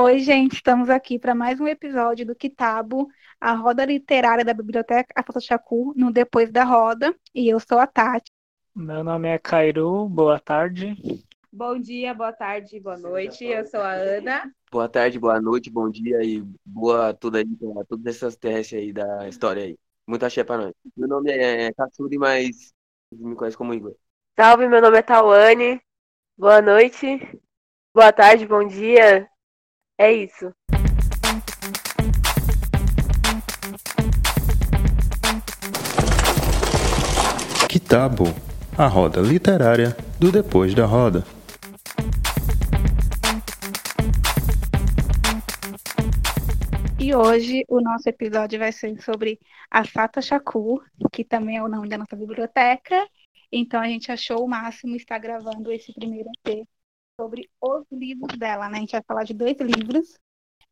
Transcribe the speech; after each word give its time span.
Oi, 0.00 0.20
gente, 0.20 0.54
estamos 0.54 0.88
aqui 0.88 1.18
para 1.18 1.34
mais 1.34 1.58
um 1.58 1.66
episódio 1.66 2.24
do 2.24 2.32
Kitabo, 2.32 3.08
a 3.40 3.52
roda 3.52 3.84
literária 3.84 4.44
da 4.44 4.54
Biblioteca 4.54 5.12
Afata 5.12 5.40
Chacu, 5.40 5.92
no 5.96 6.12
Depois 6.12 6.52
da 6.52 6.62
Roda, 6.62 7.12
e 7.34 7.48
eu 7.48 7.58
sou 7.58 7.80
a 7.80 7.86
Tati. 7.86 8.30
Meu 8.76 9.02
nome 9.02 9.26
é 9.26 9.40
Cairu, 9.40 10.08
boa 10.08 10.38
tarde. 10.38 10.94
Bom 11.52 11.76
dia, 11.80 12.14
boa 12.14 12.32
tarde, 12.32 12.78
boa 12.78 12.96
noite, 12.96 13.44
eu 13.44 13.66
sou 13.66 13.80
a 13.80 13.90
Ana. 13.90 14.48
Boa 14.70 14.88
tarde, 14.88 15.18
boa 15.18 15.40
noite, 15.40 15.68
bom 15.68 15.90
dia 15.90 16.22
e 16.22 16.44
boa 16.64 17.12
tudo 17.12 17.38
aí, 17.38 17.44
pra 17.44 17.84
todas 17.84 18.14
essas 18.14 18.36
testes 18.36 18.78
aí 18.78 18.92
da 18.92 19.28
história 19.28 19.64
aí. 19.64 19.76
Muito 20.06 20.24
axé 20.24 20.44
pra 20.44 20.58
nós. 20.58 20.74
Meu 20.96 21.08
nome 21.08 21.32
é 21.32 21.72
Katsuri, 21.72 22.18
mas 22.18 22.72
me 23.10 23.34
conhece 23.34 23.56
como 23.56 23.74
Igor. 23.74 23.96
Salve, 24.38 24.68
meu 24.68 24.80
nome 24.80 24.96
é 24.96 25.02
Tawane. 25.02 25.80
Boa 26.36 26.62
noite, 26.62 27.18
boa 27.92 28.12
tarde, 28.12 28.46
bom 28.46 28.64
dia. 28.64 29.28
É 30.00 30.12
isso. 30.12 30.54
Kitabo, 37.68 38.26
a 38.78 38.86
roda 38.86 39.20
literária 39.20 39.96
do 40.20 40.30
Depois 40.30 40.72
da 40.72 40.86
Roda. 40.86 41.24
E 47.00 47.12
hoje 47.12 47.64
o 47.68 47.80
nosso 47.80 48.08
episódio 48.08 48.60
vai 48.60 48.70
ser 48.70 49.02
sobre 49.02 49.40
a 49.68 49.84
Sata 49.84 50.22
Shakur, 50.22 50.84
que 51.10 51.24
também 51.24 51.56
é 51.56 51.62
o 51.62 51.68
nome 51.68 51.88
da 51.88 51.98
nossa 51.98 52.14
biblioteca. 52.14 53.04
Então 53.50 53.80
a 53.80 53.88
gente 53.88 54.12
achou 54.12 54.44
o 54.44 54.48
máximo 54.48 54.94
estar 54.94 55.18
gravando 55.18 55.72
esse 55.72 55.92
primeiro 55.92 56.30
EP 56.46 56.68
sobre 57.18 57.50
os 57.60 57.84
livros 57.90 58.38
dela, 58.38 58.68
né? 58.68 58.78
A 58.78 58.80
gente 58.80 58.92
vai 58.92 59.02
falar 59.02 59.24
de 59.24 59.34
dois 59.34 59.56
livros, 59.58 60.16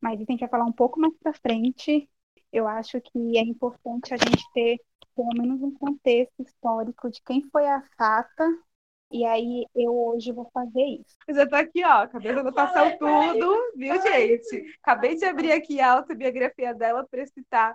mas 0.01 0.21
a 0.21 0.25
gente 0.25 0.41
vai 0.41 0.49
falar 0.49 0.65
um 0.65 0.73
pouco 0.73 1.01
mais 1.01 1.15
para 1.19 1.33
frente. 1.35 2.09
Eu 2.53 2.69
acho 2.69 3.01
que 3.01 3.37
é 3.37 3.43
importante 3.43 4.15
a 4.15 4.17
gente 4.17 4.45
ter 4.53 4.79
pelo 5.17 5.31
menos 5.37 5.61
um 5.63 5.73
contexto 5.73 6.41
histórico 6.43 7.11
de 7.11 7.21
quem 7.23 7.43
foi 7.51 7.67
a 7.67 7.83
Sata. 7.97 8.47
E 9.11 9.25
aí 9.25 9.65
eu 9.75 9.97
hoje 9.97 10.33
vou 10.33 10.49
fazer 10.53 10.83
isso. 10.83 11.17
Já 11.29 11.49
tô 11.49 11.57
aqui, 11.57 11.85
ó, 11.85 12.03
acabei 12.03 12.33
de 12.33 12.41
anotação 12.41 12.99
tudo, 12.99 13.73
viu, 13.77 14.03
gente? 14.03 14.77
Acabei 14.83 15.17
de 15.17 15.25
abrir 15.25 15.53
aqui 15.53 15.81
a 15.81 15.93
autobiografia 15.93 16.75
dela 16.75 17.07
para 17.09 17.27
citar 17.27 17.75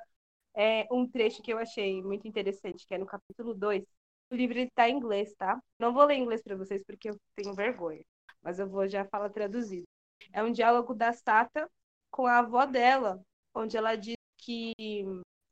é, 0.55 0.85
um 0.91 1.07
trecho 1.07 1.41
que 1.41 1.51
eu 1.51 1.57
achei 1.57 2.01
muito 2.03 2.27
interessante, 2.27 2.85
que 2.85 2.93
é 2.93 2.97
no 2.97 3.05
capítulo 3.05 3.53
2. 3.53 3.83
O 4.29 4.35
livro 4.35 4.59
está 4.59 4.89
em 4.89 4.97
inglês, 4.97 5.33
tá? 5.35 5.59
Não 5.79 5.93
vou 5.93 6.03
ler 6.03 6.15
em 6.15 6.21
inglês 6.21 6.41
para 6.41 6.55
vocês 6.55 6.83
porque 6.85 7.09
eu 7.09 7.17
tenho 7.35 7.53
vergonha, 7.53 8.03
mas 8.41 8.59
eu 8.59 8.67
vou 8.69 8.87
já 8.87 9.05
falar 9.05 9.29
traduzido. 9.29 9.87
É 10.33 10.43
um 10.43 10.51
diálogo 10.51 10.93
da 10.93 11.13
Sata 11.13 11.69
com 12.09 12.25
a 12.27 12.39
avó 12.39 12.65
dela, 12.65 13.23
onde 13.53 13.77
ela 13.77 13.95
diz 13.95 14.15
que, 14.37 14.73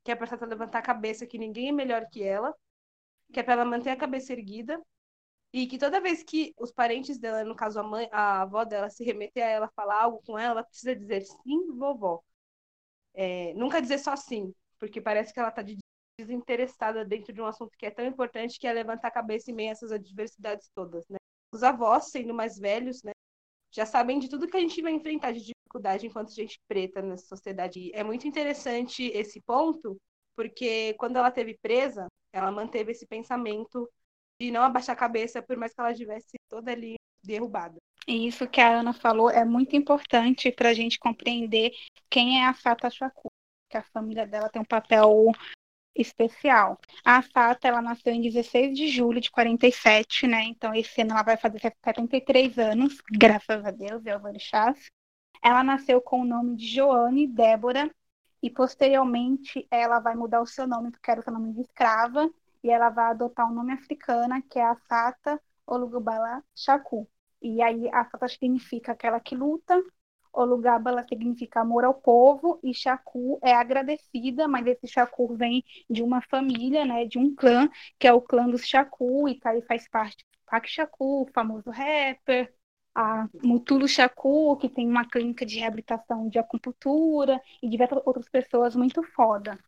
que 0.04 0.12
é 0.12 0.16
para 0.16 0.26
Sata 0.26 0.46
levantar 0.46 0.78
a 0.80 0.82
cabeça, 0.82 1.26
que 1.26 1.38
ninguém 1.38 1.68
é 1.68 1.72
melhor 1.72 2.06
que 2.10 2.22
ela, 2.22 2.54
que 3.32 3.40
é 3.40 3.42
para 3.42 3.54
ela 3.54 3.64
manter 3.64 3.90
a 3.90 3.96
cabeça 3.96 4.32
erguida 4.32 4.80
e 5.52 5.66
que 5.66 5.78
toda 5.78 6.00
vez 6.00 6.22
que 6.22 6.54
os 6.58 6.72
parentes 6.72 7.18
dela, 7.18 7.44
no 7.44 7.56
caso 7.56 7.80
a 7.80 7.82
mãe, 7.82 8.08
a 8.12 8.42
avó 8.42 8.64
dela, 8.64 8.88
se 8.90 9.04
remeter 9.04 9.44
a 9.44 9.48
ela, 9.48 9.68
falar 9.74 10.02
algo 10.02 10.22
com 10.24 10.38
ela, 10.38 10.52
ela 10.52 10.64
precisa 10.64 10.94
dizer 10.94 11.22
sim, 11.22 11.72
vovó. 11.76 12.22
É, 13.14 13.52
nunca 13.54 13.80
dizer 13.82 13.98
só 13.98 14.16
sim, 14.16 14.54
porque 14.78 15.00
parece 15.00 15.32
que 15.34 15.40
ela 15.40 15.48
está 15.50 15.62
desinteressada 16.18 17.04
dentro 17.04 17.32
de 17.32 17.40
um 17.40 17.46
assunto 17.46 17.76
que 17.76 17.86
é 17.86 17.90
tão 17.90 18.04
importante, 18.06 18.58
que 18.58 18.66
é 18.66 18.72
levantar 18.72 19.08
a 19.08 19.10
cabeça 19.12 19.50
em 19.50 19.54
meio 19.54 19.70
a 19.70 19.72
essas 19.72 19.92
adversidades 19.92 20.70
todas, 20.74 21.08
né? 21.08 21.19
Os 21.52 21.62
avós, 21.62 22.10
sendo 22.10 22.32
mais 22.32 22.58
velhos, 22.58 23.02
né, 23.02 23.12
já 23.72 23.86
sabem 23.86 24.18
de 24.18 24.28
tudo 24.28 24.48
que 24.48 24.56
a 24.56 24.60
gente 24.60 24.82
vai 24.82 24.92
enfrentar 24.92 25.32
de 25.32 25.40
dificuldade 25.40 26.06
enquanto 26.06 26.34
gente 26.34 26.58
preta 26.68 27.00
nessa 27.00 27.26
sociedade. 27.26 27.90
É 27.94 28.02
muito 28.02 28.26
interessante 28.26 29.04
esse 29.14 29.40
ponto, 29.40 29.96
porque 30.36 30.94
quando 30.94 31.16
ela 31.16 31.30
teve 31.30 31.56
presa, 31.60 32.06
ela 32.32 32.50
manteve 32.50 32.92
esse 32.92 33.06
pensamento 33.06 33.88
de 34.40 34.50
não 34.50 34.62
abaixar 34.62 34.94
a 34.94 34.98
cabeça, 34.98 35.42
por 35.42 35.56
mais 35.56 35.72
que 35.72 35.80
ela 35.80 35.92
estivesse 35.92 36.36
toda 36.48 36.72
ali 36.72 36.96
derrubada. 37.22 37.76
E 38.06 38.26
isso 38.26 38.48
que 38.48 38.60
a 38.60 38.80
Ana 38.80 38.92
falou 38.92 39.30
é 39.30 39.44
muito 39.44 39.76
importante 39.76 40.50
para 40.50 40.70
a 40.70 40.74
gente 40.74 40.98
compreender 40.98 41.72
quem 42.08 42.40
é 42.40 42.46
a 42.46 42.54
Fata 42.54 42.90
Chacu, 42.90 43.30
que 43.68 43.76
a 43.76 43.82
família 43.82 44.26
dela 44.26 44.48
tem 44.48 44.60
um 44.60 44.64
papel 44.64 45.30
especial. 45.94 46.78
A 47.04 47.22
Fata, 47.22 47.68
ela 47.68 47.82
nasceu 47.82 48.12
em 48.12 48.20
16 48.20 48.76
de 48.76 48.88
julho 48.88 49.20
de 49.20 49.30
47, 49.30 50.26
né? 50.26 50.44
Então, 50.44 50.74
esse 50.74 51.00
ano 51.02 51.12
ela 51.12 51.22
vai 51.22 51.36
fazer 51.36 51.60
73 51.60 52.58
anos, 52.58 52.98
graças 53.10 53.64
a 53.64 53.70
Deus, 53.70 54.04
é 54.06 54.16
o 54.16 54.38
Chás. 54.38 54.90
Ela 55.42 55.64
nasceu 55.64 56.00
com 56.00 56.20
o 56.20 56.24
nome 56.24 56.56
de 56.56 56.66
Joane 56.66 57.26
Débora, 57.26 57.90
e 58.42 58.50
posteriormente 58.50 59.66
ela 59.70 60.00
vai 60.00 60.14
mudar 60.14 60.40
o 60.40 60.46
seu 60.46 60.66
nome, 60.66 60.90
porque 60.90 61.10
era 61.10 61.20
o 61.20 61.22
seu 61.24 61.32
nome 61.32 61.52
de 61.52 61.60
escrava, 61.60 62.30
e 62.62 62.70
ela 62.70 62.88
vai 62.90 63.06
adotar 63.06 63.50
um 63.50 63.54
nome 63.54 63.72
africano, 63.72 64.42
que 64.42 64.58
é 64.58 64.64
a 64.64 64.76
Sata 64.88 65.40
Olugubala 65.66 66.42
Shaku. 66.54 67.08
E 67.42 67.62
aí 67.62 67.88
a 67.92 68.04
Sata 68.04 68.28
significa 68.28 68.92
aquela 68.92 69.20
que 69.20 69.34
luta, 69.34 69.82
Olugabala 70.32 71.04
significa 71.08 71.60
amor 71.60 71.84
ao 71.84 71.94
povo 71.94 72.60
e 72.62 72.72
Shaku 72.74 73.38
é 73.42 73.52
agradecida, 73.54 74.46
mas 74.48 74.66
esse 74.66 74.86
Shaku 74.86 75.34
vem 75.36 75.64
de 75.88 76.02
uma 76.02 76.20
família, 76.22 76.84
né, 76.84 77.04
de 77.04 77.18
um 77.18 77.34
clã, 77.34 77.68
que 77.98 78.06
é 78.06 78.12
o 78.12 78.20
clã 78.20 78.48
dos 78.48 78.66
Shaku, 78.66 79.28
e 79.28 79.38
aí 79.44 79.62
faz 79.62 79.88
parte 79.88 80.24
Pak 80.46 80.68
Shaku, 80.68 81.22
o 81.22 81.30
famoso 81.32 81.70
rapper, 81.70 82.52
a 82.94 83.28
Mutulo 83.42 83.86
Shaku, 83.88 84.56
que 84.56 84.68
tem 84.68 84.88
uma 84.88 85.04
clínica 85.08 85.46
de 85.46 85.58
reabilitação 85.58 86.28
de 86.28 86.38
acupuntura, 86.38 87.40
e 87.62 87.68
diversas 87.68 88.02
outras 88.04 88.28
pessoas 88.28 88.74
muito 88.76 89.02
foda. 89.14 89.58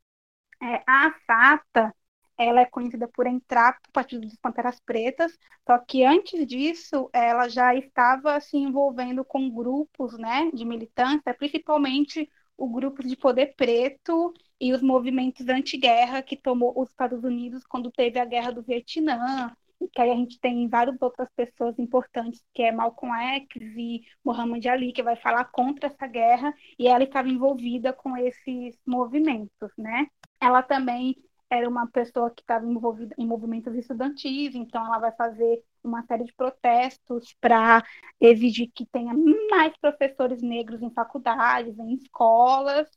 É, 0.62 0.82
a 0.86 1.12
Sata, 1.26 1.94
ela 2.36 2.60
é 2.60 2.66
conhecida 2.66 3.08
por 3.08 3.26
entrar 3.26 3.80
para 3.80 3.88
o 3.88 3.92
Partido 3.92 4.26
dos 4.26 4.36
Panteras 4.36 4.80
Pretas, 4.80 5.38
só 5.66 5.78
que 5.78 6.04
antes 6.04 6.46
disso 6.46 7.08
ela 7.12 7.48
já 7.48 7.74
estava 7.74 8.40
se 8.40 8.56
envolvendo 8.56 9.24
com 9.24 9.50
grupos 9.50 10.18
né, 10.18 10.50
de 10.52 10.64
militância, 10.64 11.34
principalmente 11.34 12.28
o 12.56 12.68
grupo 12.68 13.02
de 13.02 13.16
poder 13.16 13.54
preto 13.56 14.32
e 14.60 14.72
os 14.72 14.82
movimentos 14.82 15.48
anti-guerra 15.48 16.22
que 16.22 16.36
tomou 16.36 16.72
os 16.80 16.90
Estados 16.90 17.24
Unidos 17.24 17.64
quando 17.66 17.90
teve 17.90 18.18
a 18.18 18.24
guerra 18.24 18.52
do 18.52 18.62
Vietnã, 18.62 19.52
que 19.92 20.00
aí 20.00 20.10
a 20.10 20.14
gente 20.14 20.38
tem 20.38 20.68
várias 20.68 21.00
outras 21.00 21.28
pessoas 21.34 21.78
importantes, 21.78 22.42
que 22.54 22.62
é 22.62 22.70
Malcolm 22.70 23.12
X 23.12 23.62
e 23.76 24.02
Muhammad 24.24 24.64
Ali, 24.66 24.92
que 24.92 25.02
vai 25.02 25.16
falar 25.16 25.44
contra 25.46 25.88
essa 25.88 26.06
guerra, 26.06 26.54
e 26.78 26.86
ela 26.86 27.02
estava 27.04 27.28
envolvida 27.28 27.92
com 27.92 28.16
esses 28.16 28.78
movimentos, 28.86 29.72
né? 29.76 30.06
Ela 30.40 30.62
também 30.62 31.16
era 31.52 31.68
uma 31.68 31.86
pessoa 31.86 32.30
que 32.30 32.40
estava 32.40 32.64
envolvida 32.64 33.14
em 33.18 33.26
movimentos 33.26 33.74
estudantis, 33.74 34.54
então 34.54 34.84
ela 34.86 34.98
vai 34.98 35.12
fazer 35.12 35.62
uma 35.84 36.02
série 36.06 36.24
de 36.24 36.32
protestos 36.32 37.34
para 37.40 37.84
exigir 38.18 38.70
que 38.74 38.86
tenha 38.86 39.12
mais 39.50 39.76
professores 39.76 40.40
negros 40.40 40.80
em 40.80 40.90
faculdades, 40.90 41.78
em 41.78 41.92
escolas. 41.92 42.88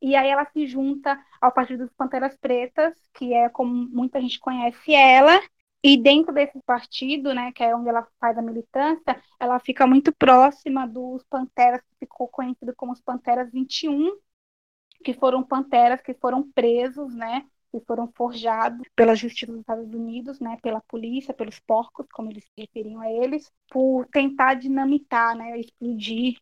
E 0.00 0.16
aí 0.16 0.28
ela 0.28 0.44
se 0.46 0.66
junta 0.66 1.16
ao 1.40 1.52
Partido 1.52 1.84
dos 1.84 1.94
Panteras 1.94 2.36
Pretas, 2.36 2.92
que 3.14 3.32
é 3.32 3.48
como 3.48 3.72
muita 3.72 4.20
gente 4.20 4.40
conhece 4.40 4.92
ela, 4.92 5.40
e 5.80 5.96
dentro 5.96 6.34
desse 6.34 6.60
partido, 6.62 7.32
né, 7.32 7.52
que 7.52 7.62
é 7.62 7.74
onde 7.74 7.88
ela 7.88 8.06
faz 8.18 8.36
a 8.36 8.42
militância, 8.42 9.22
ela 9.38 9.60
fica 9.60 9.86
muito 9.86 10.12
próxima 10.12 10.88
dos 10.88 11.22
Panteras, 11.30 11.80
que 11.82 11.98
ficou 12.00 12.26
conhecido 12.26 12.74
como 12.74 12.92
os 12.92 13.00
Panteras 13.00 13.52
21, 13.52 14.10
que 15.04 15.14
foram 15.14 15.42
panteras 15.42 16.00
que 16.00 16.14
foram 16.14 16.50
presos, 16.50 17.14
né, 17.14 17.44
que 17.72 17.80
foram 17.86 18.12
forjados 18.14 18.86
pela 18.94 19.14
Justiça 19.14 19.50
dos 19.50 19.62
Estados 19.62 19.92
Unidos, 19.92 20.38
né, 20.38 20.58
pela 20.62 20.80
polícia, 20.82 21.32
pelos 21.32 21.58
porcos, 21.58 22.06
como 22.12 22.30
eles 22.30 22.44
se 22.44 22.50
referiam 22.60 23.00
a 23.00 23.10
eles, 23.10 23.50
por 23.70 24.06
tentar 24.08 24.54
dinamitar, 24.54 25.34
né, 25.34 25.58
explodir 25.58 26.36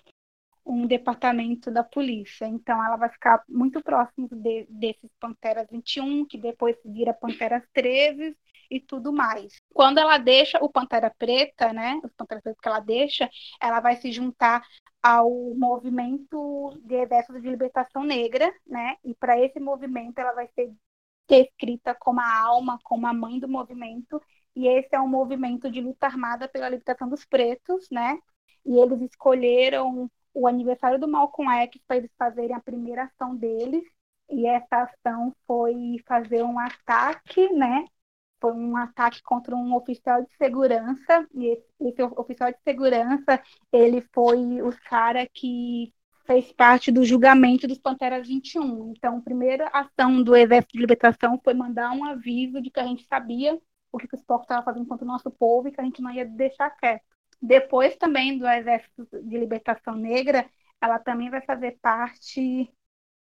um 0.67 0.87
departamento 0.87 1.71
da 1.71 1.83
polícia. 1.85 2.47
Então, 2.47 2.85
ela 2.85 2.97
vai 2.97 3.09
ficar 3.09 3.43
muito 3.49 3.81
próximo 3.83 4.29
de, 4.31 4.67
desses 4.69 5.11
Panteras 5.21 5.67
21, 5.71 6.27
que 6.27 6.37
depois 6.37 6.77
vira 6.85 7.15
Panteras 7.15 7.63
13 7.73 8.37
e 8.71 8.81
tudo 8.81 9.13
mais. 9.13 9.55
Quando 9.73 9.99
ela 9.99 10.19
deixa 10.19 10.59
o 10.63 10.69
Pantera 10.69 11.13
Preta, 11.19 11.73
né, 11.73 12.01
os 12.05 12.13
Panteras 12.13 12.43
Pretas 12.43 12.61
que 12.61 12.69
ela 12.69 12.81
deixa, 12.81 13.31
ela 13.61 13.81
vai 13.81 13.97
se 13.97 14.13
juntar 14.13 14.63
ao 15.03 15.31
movimento 15.57 16.79
de 16.85 16.95
exército 16.95 17.41
de 17.41 17.49
libertação 17.49 18.05
negra, 18.05 18.53
né? 18.67 18.97
E 19.03 19.15
para 19.15 19.41
esse 19.41 19.59
movimento 19.59 20.19
ela 20.19 20.33
vai 20.33 20.47
ser 20.55 20.71
descrita 21.31 21.95
como 21.95 22.21
a 22.21 22.39
alma, 22.41 22.79
como 22.85 23.07
a 23.07 23.15
mãe 23.15 23.39
do 23.39 23.49
movimento, 23.49 24.21
e 24.55 24.67
esse 24.67 24.89
é 24.93 25.01
um 25.01 25.09
movimento 25.09 25.71
de 25.71 25.81
luta 25.81 26.07
armada 26.07 26.49
pela 26.49 26.69
libertação 26.69 27.09
dos 27.09 27.25
pretos, 27.25 27.89
né? 27.91 28.19
E 28.67 28.77
eles 28.79 29.01
escolheram 29.03 30.11
o 30.35 30.47
aniversário 30.47 30.99
do 30.99 31.09
Malcolm 31.09 31.51
X 31.63 31.81
para 31.87 31.97
eles 31.99 32.11
fazerem 32.19 32.55
a 32.55 32.61
primeira 32.61 33.05
ação 33.05 33.37
deles, 33.37 33.85
e 34.29 34.47
essa 34.47 34.83
ação 34.85 35.35
foi 35.47 35.97
fazer 36.07 36.43
um 36.43 36.59
ataque, 36.59 37.49
né? 37.53 37.85
Foi 38.41 38.53
um 38.53 38.77
ataque 38.77 39.23
contra 39.23 39.55
um 39.55 39.75
oficial 39.75 40.23
de 40.23 40.35
segurança, 40.37 41.27
e 41.35 41.59
esse 41.81 42.03
oficial 42.03 42.51
de 42.51 42.59
segurança, 42.65 43.43
ele 43.73 44.01
foi 44.15 44.63
o 44.63 44.71
cara 44.89 45.29
que 45.33 45.93
fez 46.31 46.53
parte 46.53 46.93
do 46.93 47.05
julgamento 47.05 47.67
dos 47.67 47.79
Panteras 47.79 48.29
21. 48.29 48.93
Então, 48.97 49.19
a 49.19 49.21
primeira 49.21 49.69
ação 49.73 50.23
do 50.23 50.37
Exército 50.37 50.75
de 50.75 50.79
Libertação 50.79 51.41
foi 51.43 51.55
mandar 51.55 51.91
um 51.91 52.05
aviso 52.05 52.63
de 52.63 52.71
que 52.71 52.79
a 52.79 52.87
gente 52.87 53.05
sabia 53.09 53.61
o 53.91 53.99
que, 53.99 54.07
que 54.07 54.15
os 54.15 54.23
povos 54.23 54.45
estavam 54.45 54.63
fazendo 54.63 54.87
contra 54.87 55.05
o 55.05 55.09
nosso 55.09 55.29
povo 55.29 55.67
e 55.67 55.73
que 55.73 55.81
a 55.81 55.85
gente 55.85 56.01
não 56.01 56.09
ia 56.09 56.25
deixar 56.25 56.71
quieto. 56.71 57.03
Depois 57.43 57.97
também 57.97 58.39
do 58.39 58.47
Exército 58.47 59.09
de 59.25 59.39
Libertação 59.39 59.97
Negra, 59.97 60.49
ela 60.81 61.01
também 61.01 61.31
vai 61.31 61.41
fazer 61.41 61.77
parte 61.83 62.73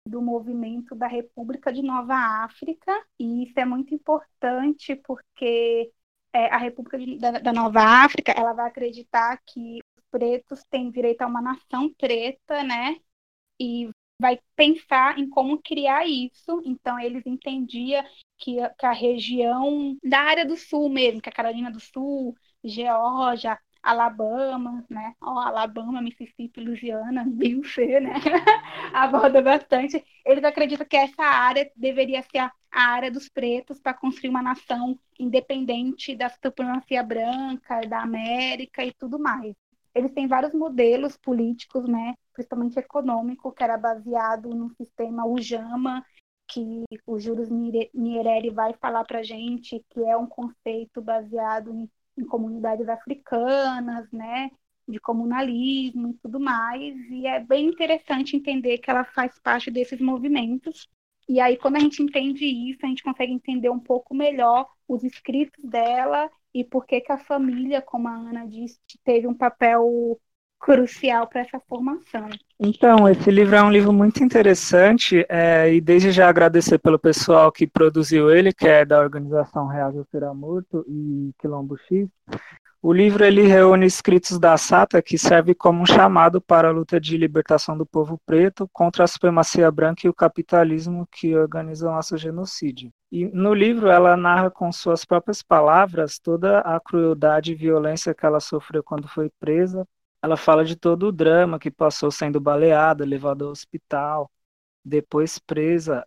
do 0.06 0.22
movimento 0.22 0.94
da 0.94 1.08
República 1.08 1.72
de 1.72 1.82
Nova 1.82 2.14
África, 2.14 2.92
e 3.18 3.42
isso 3.42 3.58
é 3.58 3.64
muito 3.64 3.92
importante 3.92 4.94
porque 4.94 5.92
é, 6.32 6.46
a 6.46 6.58
República 6.58 6.96
de, 6.96 7.18
da, 7.18 7.32
da, 7.32 7.52
Nova 7.52 7.80
África 7.80 8.30
ela 8.30 8.52
vai 8.52 8.68
acreditar 8.68 9.36
que 9.44 9.80
pretos 10.10 10.64
têm 10.70 10.90
direito 10.90 11.22
a 11.22 11.26
uma 11.26 11.40
nação 11.42 11.92
preta, 11.94 12.62
né? 12.62 12.96
E 13.60 13.90
vai 14.20 14.38
pensar 14.56 15.18
em 15.18 15.28
como 15.28 15.60
criar 15.62 16.06
isso. 16.06 16.62
Então, 16.64 16.98
eles 16.98 17.24
entendiam 17.26 18.04
que, 18.38 18.56
que 18.78 18.86
a 18.86 18.92
região 18.92 19.96
da 20.02 20.20
área 20.20 20.46
do 20.46 20.56
sul 20.56 20.88
mesmo, 20.90 21.20
que 21.20 21.28
a 21.28 21.32
Carolina 21.32 21.70
do 21.70 21.80
Sul, 21.80 22.34
Geórgia, 22.64 23.58
Alabama, 23.82 24.84
né? 24.90 25.14
Ó, 25.22 25.38
Alabama, 25.38 26.02
Mississippi, 26.02 26.60
Louisiana, 26.60 27.24
Beyoncé, 27.28 28.00
né? 28.00 28.12
Aborda 28.92 29.40
bastante. 29.42 30.04
Eles 30.24 30.44
acreditam 30.44 30.86
que 30.86 30.96
essa 30.96 31.22
área 31.22 31.70
deveria 31.76 32.22
ser 32.22 32.38
a, 32.38 32.52
a 32.70 32.82
área 32.82 33.10
dos 33.10 33.28
pretos 33.28 33.80
para 33.80 33.94
construir 33.94 34.30
uma 34.30 34.42
nação 34.42 34.98
independente 35.18 36.14
da 36.14 36.28
supremacia 36.28 37.02
branca, 37.02 37.80
da 37.88 38.02
América 38.02 38.84
e 38.84 38.92
tudo 38.92 39.18
mais. 39.18 39.54
Eles 39.94 40.12
têm 40.12 40.26
vários 40.26 40.54
modelos 40.54 41.16
políticos, 41.16 41.88
né? 41.88 42.14
Principalmente 42.32 42.78
econômico, 42.78 43.52
que 43.52 43.62
era 43.62 43.76
baseado 43.76 44.50
no 44.50 44.70
sistema 44.76 45.26
Ujama, 45.26 46.04
que 46.48 46.84
o 47.06 47.18
Juros 47.18 47.48
Nyerere 47.50 48.50
vai 48.50 48.74
falar 48.74 49.04
para 49.04 49.22
gente, 49.22 49.84
que 49.90 50.00
é 50.02 50.16
um 50.16 50.26
conceito 50.26 51.00
baseado 51.00 51.72
em 51.72 51.88
em 52.20 52.24
comunidades 52.24 52.88
africanas, 52.88 54.10
né, 54.12 54.50
de 54.86 55.00
comunalismo 55.00 56.10
e 56.10 56.14
tudo 56.14 56.40
mais, 56.40 56.94
e 57.10 57.26
é 57.26 57.40
bem 57.40 57.66
interessante 57.66 58.36
entender 58.36 58.78
que 58.78 58.90
ela 58.90 59.04
faz 59.04 59.38
parte 59.38 59.70
desses 59.70 60.00
movimentos. 60.00 60.88
E 61.28 61.40
aí, 61.40 61.56
quando 61.56 61.76
a 61.76 61.80
gente 61.80 62.02
entende 62.02 62.44
isso, 62.44 62.84
a 62.84 62.88
gente 62.88 63.04
consegue 63.04 63.32
entender 63.32 63.70
um 63.70 63.78
pouco 63.78 64.14
melhor 64.14 64.68
os 64.88 65.04
escritos 65.04 65.62
dela 65.64 66.28
e 66.54 66.64
por 66.64 66.86
que, 66.86 67.00
que 67.00 67.12
a 67.12 67.18
família, 67.18 67.80
como 67.80 68.08
a 68.08 68.12
Ana 68.12 68.46
disse, 68.46 68.78
teve 69.04 69.26
um 69.26 69.34
papel 69.34 70.18
crucial 70.60 71.26
para 71.26 71.40
essa 71.40 71.58
formação. 71.60 72.28
Então, 72.58 73.08
esse 73.08 73.30
livro 73.30 73.56
é 73.56 73.62
um 73.62 73.70
livro 73.70 73.92
muito 73.92 74.22
interessante 74.22 75.24
é, 75.28 75.72
e 75.72 75.80
desde 75.80 76.12
já 76.12 76.28
agradecer 76.28 76.78
pelo 76.78 76.98
pessoal 76.98 77.50
que 77.50 77.66
produziu 77.66 78.30
ele, 78.30 78.52
que 78.52 78.68
é 78.68 78.84
da 78.84 79.00
organização 79.00 79.66
Real 79.66 79.92
Será 80.10 80.34
Morto 80.34 80.84
e 80.86 81.32
Quilombo 81.40 81.78
X. 81.88 82.06
O 82.82 82.94
livro 82.94 83.22
ele 83.22 83.42
reúne 83.42 83.84
escritos 83.84 84.38
da 84.38 84.56
Sata 84.56 85.02
que 85.02 85.18
serve 85.18 85.54
como 85.54 85.82
um 85.82 85.86
chamado 85.86 86.40
para 86.40 86.68
a 86.68 86.70
luta 86.72 86.98
de 86.98 87.14
libertação 87.14 87.76
do 87.76 87.84
povo 87.84 88.18
preto 88.24 88.66
contra 88.72 89.04
a 89.04 89.06
supremacia 89.06 89.70
branca 89.70 90.06
e 90.06 90.08
o 90.08 90.14
capitalismo 90.14 91.06
que 91.12 91.36
organizam 91.36 91.92
nosso 91.92 92.16
genocídio. 92.16 92.90
E 93.12 93.26
no 93.26 93.52
livro 93.52 93.88
ela 93.88 94.16
narra 94.16 94.50
com 94.50 94.72
suas 94.72 95.04
próprias 95.04 95.42
palavras 95.42 96.18
toda 96.18 96.60
a 96.60 96.80
crueldade 96.80 97.52
e 97.52 97.54
violência 97.54 98.14
que 98.14 98.24
ela 98.24 98.40
sofreu 98.40 98.82
quando 98.82 99.06
foi 99.06 99.30
presa, 99.38 99.86
ela 100.22 100.36
fala 100.36 100.64
de 100.64 100.74
todo 100.74 101.08
o 101.08 101.12
drama 101.12 101.58
que 101.58 101.70
passou 101.70 102.10
sendo 102.10 102.40
baleada, 102.40 103.04
levada 103.04 103.44
ao 103.44 103.50
hospital, 103.50 104.30
depois 104.82 105.38
presa, 105.38 106.06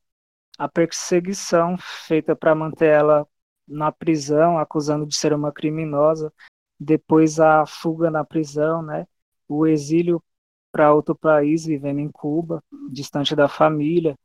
a 0.58 0.68
perseguição 0.68 1.78
feita 1.78 2.36
para 2.36 2.56
manter 2.56 2.88
ela 2.88 3.28
na 3.68 3.92
prisão, 3.92 4.58
acusando 4.58 5.06
de 5.06 5.16
ser 5.16 5.34
uma 5.34 5.52
criminosa, 5.52 6.34
depois 6.83 7.39
a 7.39 7.65
fuga 7.65 8.12
na 8.12 8.24
prisão, 8.24 8.81
né? 8.81 9.07
O 9.47 9.65
exílio 9.65 10.24
para 10.71 10.94
outro 10.94 11.15
país, 11.15 11.65
vivendo 11.65 12.00
em 12.00 12.09
Cuba, 12.12 12.63
distante 12.91 13.35
da 13.35 13.47
família. 13.47 14.18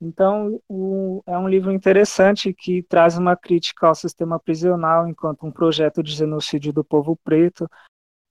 Então, 0.00 0.60
o, 0.68 1.22
é 1.26 1.38
um 1.38 1.48
livro 1.48 1.72
interessante 1.72 2.52
que 2.52 2.82
traz 2.82 3.16
uma 3.16 3.36
crítica 3.36 3.86
ao 3.86 3.94
sistema 3.94 4.38
prisional 4.38 5.08
enquanto 5.08 5.46
um 5.46 5.52
projeto 5.52 6.02
de 6.02 6.12
genocídio 6.12 6.72
do 6.72 6.84
povo 6.84 7.16
preto, 7.24 7.68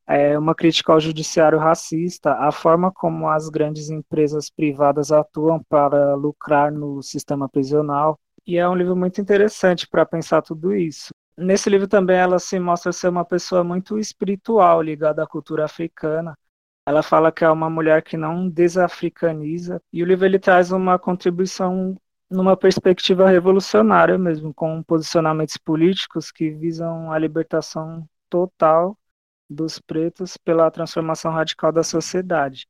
é 0.05 0.37
uma 0.37 0.53
crítica 0.53 0.91
ao 0.91 0.99
judiciário 0.99 1.57
racista, 1.57 2.33
a 2.33 2.51
forma 2.51 2.91
como 2.91 3.29
as 3.29 3.47
grandes 3.49 3.89
empresas 3.89 4.49
privadas 4.49 5.11
atuam 5.11 5.63
para 5.63 6.13
lucrar 6.15 6.71
no 6.71 7.01
sistema 7.01 7.47
prisional. 7.47 8.19
E 8.45 8.57
é 8.57 8.67
um 8.67 8.75
livro 8.75 8.95
muito 8.95 9.21
interessante 9.21 9.87
para 9.87 10.05
pensar 10.05 10.41
tudo 10.41 10.75
isso. 10.75 11.13
Nesse 11.37 11.69
livro 11.69 11.87
também 11.87 12.17
ela 12.17 12.39
se 12.39 12.59
mostra 12.59 12.91
ser 12.91 13.07
uma 13.09 13.25
pessoa 13.25 13.63
muito 13.63 13.97
espiritual, 13.97 14.81
ligada 14.81 15.23
à 15.23 15.27
cultura 15.27 15.65
africana. 15.65 16.37
Ela 16.85 17.01
fala 17.01 17.31
que 17.31 17.43
é 17.43 17.49
uma 17.49 17.69
mulher 17.69 18.03
que 18.03 18.17
não 18.17 18.49
desafricaniza. 18.49 19.81
E 19.91 20.03
o 20.03 20.05
livro 20.05 20.25
ele 20.25 20.39
traz 20.39 20.71
uma 20.71 20.99
contribuição 20.99 21.97
numa 22.29 22.57
perspectiva 22.57 23.29
revolucionária 23.29 24.17
mesmo, 24.17 24.53
com 24.53 24.81
posicionamentos 24.83 25.57
políticos 25.57 26.31
que 26.31 26.49
visam 26.49 27.11
a 27.11 27.17
libertação 27.17 28.07
total 28.29 28.97
dos 29.49 29.79
pretos 29.79 30.37
pela 30.37 30.69
transformação 30.71 31.31
radical 31.31 31.71
da 31.71 31.83
sociedade, 31.83 32.67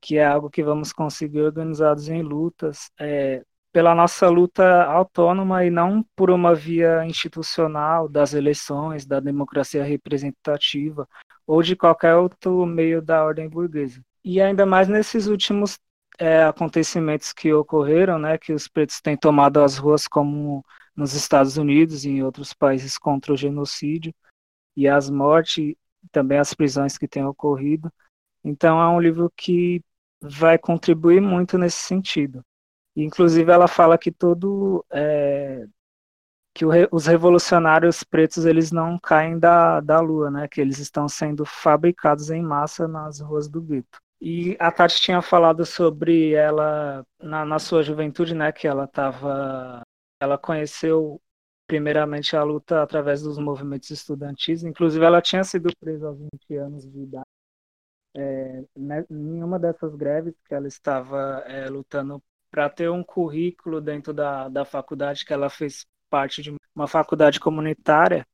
que 0.00 0.18
é 0.18 0.26
algo 0.26 0.50
que 0.50 0.62
vamos 0.62 0.92
conseguir 0.92 1.42
organizados 1.42 2.08
em 2.08 2.22
lutas, 2.22 2.90
é, 2.98 3.44
pela 3.74 3.92
nossa 3.92 4.28
luta 4.28 4.84
autônoma 4.84 5.64
e 5.64 5.68
não 5.68 6.00
por 6.14 6.30
uma 6.30 6.54
via 6.54 7.04
institucional 7.04 8.08
das 8.08 8.32
eleições, 8.32 9.04
da 9.04 9.18
democracia 9.18 9.82
representativa 9.82 11.08
ou 11.44 11.60
de 11.60 11.74
qualquer 11.74 12.14
outro 12.14 12.64
meio 12.64 13.02
da 13.02 13.24
ordem 13.24 13.48
burguesa. 13.48 14.00
E 14.24 14.40
ainda 14.40 14.64
mais 14.64 14.86
nesses 14.86 15.26
últimos 15.26 15.76
é, 16.20 16.44
acontecimentos 16.44 17.32
que 17.32 17.52
ocorreram, 17.52 18.16
né, 18.16 18.38
que 18.38 18.52
os 18.52 18.68
pretos 18.68 19.00
têm 19.00 19.16
tomado 19.16 19.60
as 19.60 19.76
ruas 19.76 20.06
como 20.06 20.64
nos 20.94 21.14
Estados 21.14 21.56
Unidos 21.56 22.04
e 22.04 22.10
em 22.10 22.22
outros 22.22 22.52
países 22.52 22.96
contra 22.96 23.32
o 23.32 23.36
genocídio 23.36 24.14
e 24.76 24.86
as 24.86 25.10
mortes 25.10 25.74
também 26.12 26.38
as 26.38 26.54
prisões 26.54 26.96
que 26.96 27.08
têm 27.08 27.24
ocorrido. 27.24 27.92
Então 28.44 28.80
é 28.80 28.88
um 28.88 29.00
livro 29.00 29.32
que 29.36 29.82
vai 30.20 30.58
contribuir 30.58 31.20
muito 31.20 31.58
nesse 31.58 31.78
sentido. 31.78 32.40
Inclusive 32.96 33.50
ela 33.50 33.66
fala 33.66 33.98
que 33.98 34.12
todo 34.12 34.84
é, 34.90 35.66
que 36.54 36.64
os 36.92 37.06
revolucionários 37.06 38.04
pretos 38.04 38.46
eles 38.46 38.70
não 38.70 38.96
caem 38.98 39.38
da, 39.38 39.80
da 39.80 39.98
lua, 40.00 40.30
né? 40.30 40.46
Que 40.46 40.60
eles 40.60 40.78
estão 40.78 41.08
sendo 41.08 41.44
fabricados 41.44 42.30
em 42.30 42.40
massa 42.40 42.86
nas 42.86 43.20
ruas 43.20 43.48
do 43.48 43.60
gueto. 43.60 43.98
E 44.20 44.56
a 44.60 44.70
Tati 44.70 45.00
tinha 45.00 45.20
falado 45.20 45.66
sobre 45.66 46.32
ela 46.32 47.04
na, 47.20 47.44
na 47.44 47.58
sua 47.58 47.82
juventude, 47.82 48.34
né? 48.34 48.52
Que 48.52 48.68
ela 48.68 48.84
estava, 48.84 49.82
ela 50.20 50.38
conheceu 50.38 51.20
primeiramente 51.66 52.36
a 52.36 52.42
luta 52.44 52.82
através 52.82 53.22
dos 53.22 53.36
movimentos 53.36 53.90
estudantis. 53.90 54.62
Inclusive, 54.62 55.04
ela 55.04 55.20
tinha 55.20 55.42
sido 55.42 55.68
presa 55.80 56.06
aos 56.06 56.18
20 56.20 56.56
anos 56.56 56.88
de 56.88 57.00
idade. 57.00 57.26
É, 58.16 58.64
né, 58.76 59.04
em 59.10 59.42
uma 59.42 59.58
dessas 59.58 59.92
greves 59.96 60.34
que 60.46 60.54
ela 60.54 60.68
estava 60.68 61.42
é, 61.48 61.68
lutando 61.68 62.22
para 62.54 62.70
ter 62.70 62.88
um 62.88 63.02
currículo 63.02 63.80
dentro 63.80 64.14
da, 64.14 64.48
da 64.48 64.64
faculdade, 64.64 65.24
que 65.24 65.32
ela 65.32 65.50
fez 65.50 65.84
parte 66.08 66.40
de 66.40 66.54
uma 66.72 66.86
faculdade 66.86 67.40
comunitária, 67.40 68.24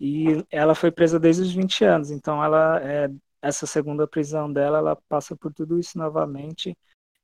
e 0.00 0.44
ela 0.50 0.74
foi 0.74 0.90
presa 0.90 1.20
desde 1.20 1.42
os 1.42 1.52
20 1.52 1.84
anos. 1.84 2.10
Então, 2.10 2.42
ela 2.42 2.80
é, 2.82 3.08
essa 3.40 3.64
segunda 3.64 4.08
prisão 4.08 4.52
dela, 4.52 4.78
ela 4.78 4.96
passa 5.08 5.36
por 5.36 5.54
tudo 5.54 5.78
isso 5.78 5.96
novamente. 5.96 6.76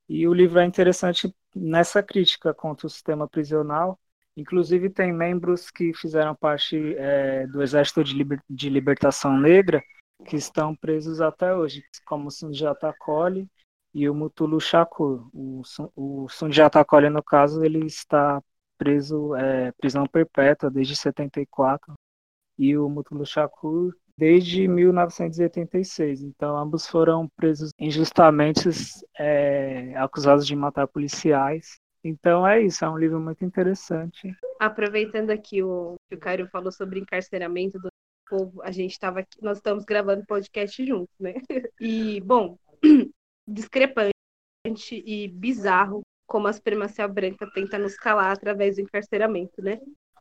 E 0.07 0.25
o 0.25 0.33
livro 0.33 0.57
é 0.59 0.65
interessante 0.65 1.35
nessa 1.53 2.01
crítica 2.01 2.53
contra 2.53 2.87
o 2.87 2.89
sistema 2.89 3.27
prisional, 3.27 3.99
Inclusive, 4.37 4.89
tem 4.89 5.11
membros 5.11 5.69
que 5.69 5.93
fizeram 5.93 6.33
parte 6.33 6.95
é, 6.97 7.45
do 7.47 7.61
Exército 7.61 8.01
de, 8.01 8.13
Liber 8.13 8.41
de, 8.49 8.69
Libertação 8.69 9.37
Negra 9.37 9.83
que 10.25 10.37
estão 10.37 10.73
presos 10.73 11.19
até 11.19 11.53
hoje, 11.53 11.83
como 12.05 12.31
Sundiata 12.31 12.95
Koli 12.97 13.45
e 13.93 14.09
o 14.09 14.13
Mutulu 14.13 14.59
Shakur. 14.59 15.29
O, 15.33 15.61
o 15.95 16.29
Sundiata 16.29 16.85
no 17.11 17.23
caso, 17.23 17.63
ele 17.63 17.85
está 17.85 18.41
preso, 18.77 19.35
é, 19.35 19.71
prisão 19.73 20.05
perpétua 20.05 20.69
desde 20.69 20.95
74, 20.95 21.93
e 22.57 22.77
o 22.77 22.89
Mutulu 22.89 23.25
Shakur 23.25 23.93
desde 24.17 24.67
1986. 24.67 26.21
Então, 26.21 26.57
ambos 26.57 26.87
foram 26.87 27.27
presos 27.35 27.71
injustamente, 27.79 28.69
é, 29.17 29.95
acusados 29.97 30.45
de 30.45 30.55
matar 30.55 30.87
policiais 30.87 31.79
então 32.03 32.45
é 32.47 32.61
isso, 32.61 32.83
é 32.83 32.89
um 32.89 32.97
livro 32.97 33.19
muito 33.19 33.45
interessante. 33.45 34.35
Aproveitando 34.59 35.29
aqui 35.29 35.61
o 35.61 35.95
que 36.09 36.15
o 36.15 36.19
Caio 36.19 36.47
falou 36.47 36.71
sobre 36.71 36.99
encarceramento 36.99 37.79
do 37.79 37.89
povo, 38.27 38.61
a 38.63 38.71
gente 38.71 38.91
estava 38.91 39.25
nós 39.41 39.57
estamos 39.57 39.85
gravando 39.85 40.25
podcast 40.25 40.83
juntos, 40.85 41.13
né? 41.19 41.33
E, 41.79 42.19
bom, 42.21 42.57
discrepante 43.47 44.13
e 44.91 45.27
bizarro 45.27 46.01
como 46.27 46.47
a 46.47 46.53
supremacia 46.53 47.07
branca 47.07 47.49
tenta 47.53 47.77
nos 47.77 47.95
calar 47.95 48.31
através 48.31 48.75
do 48.75 48.81
encarceramento, 48.81 49.61
né? 49.61 49.79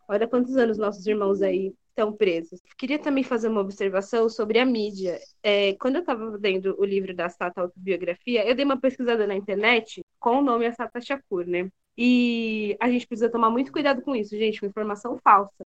Olha 0.08 0.26
quantos 0.26 0.56
anos 0.56 0.76
nossos 0.76 1.06
irmãos 1.06 1.40
aí 1.40 1.72
estão 1.88 2.12
presos. 2.12 2.60
Queria 2.76 2.98
também 2.98 3.22
fazer 3.22 3.48
uma 3.48 3.60
observação 3.60 4.28
sobre 4.28 4.58
a 4.58 4.64
mídia. 4.64 5.18
É, 5.42 5.74
quando 5.74 5.96
eu 5.96 6.00
estava 6.00 6.24
lendo 6.42 6.74
o 6.80 6.84
livro 6.84 7.14
da 7.14 7.28
Sata 7.28 7.60
Autobiografia, 7.60 8.44
eu 8.48 8.54
dei 8.56 8.64
uma 8.64 8.80
pesquisada 8.80 9.26
na 9.26 9.36
internet 9.36 10.02
com 10.18 10.38
o 10.38 10.42
nome 10.42 10.70
Sata 10.72 11.00
Shakur, 11.00 11.46
né? 11.46 11.70
E 11.96 12.76
a 12.80 12.90
gente 12.90 13.06
precisa 13.06 13.30
tomar 13.30 13.50
muito 13.50 13.70
cuidado 13.70 14.02
com 14.02 14.16
isso, 14.16 14.36
gente, 14.36 14.58
com 14.58 14.66
informação 14.66 15.18
falsa. 15.22 15.64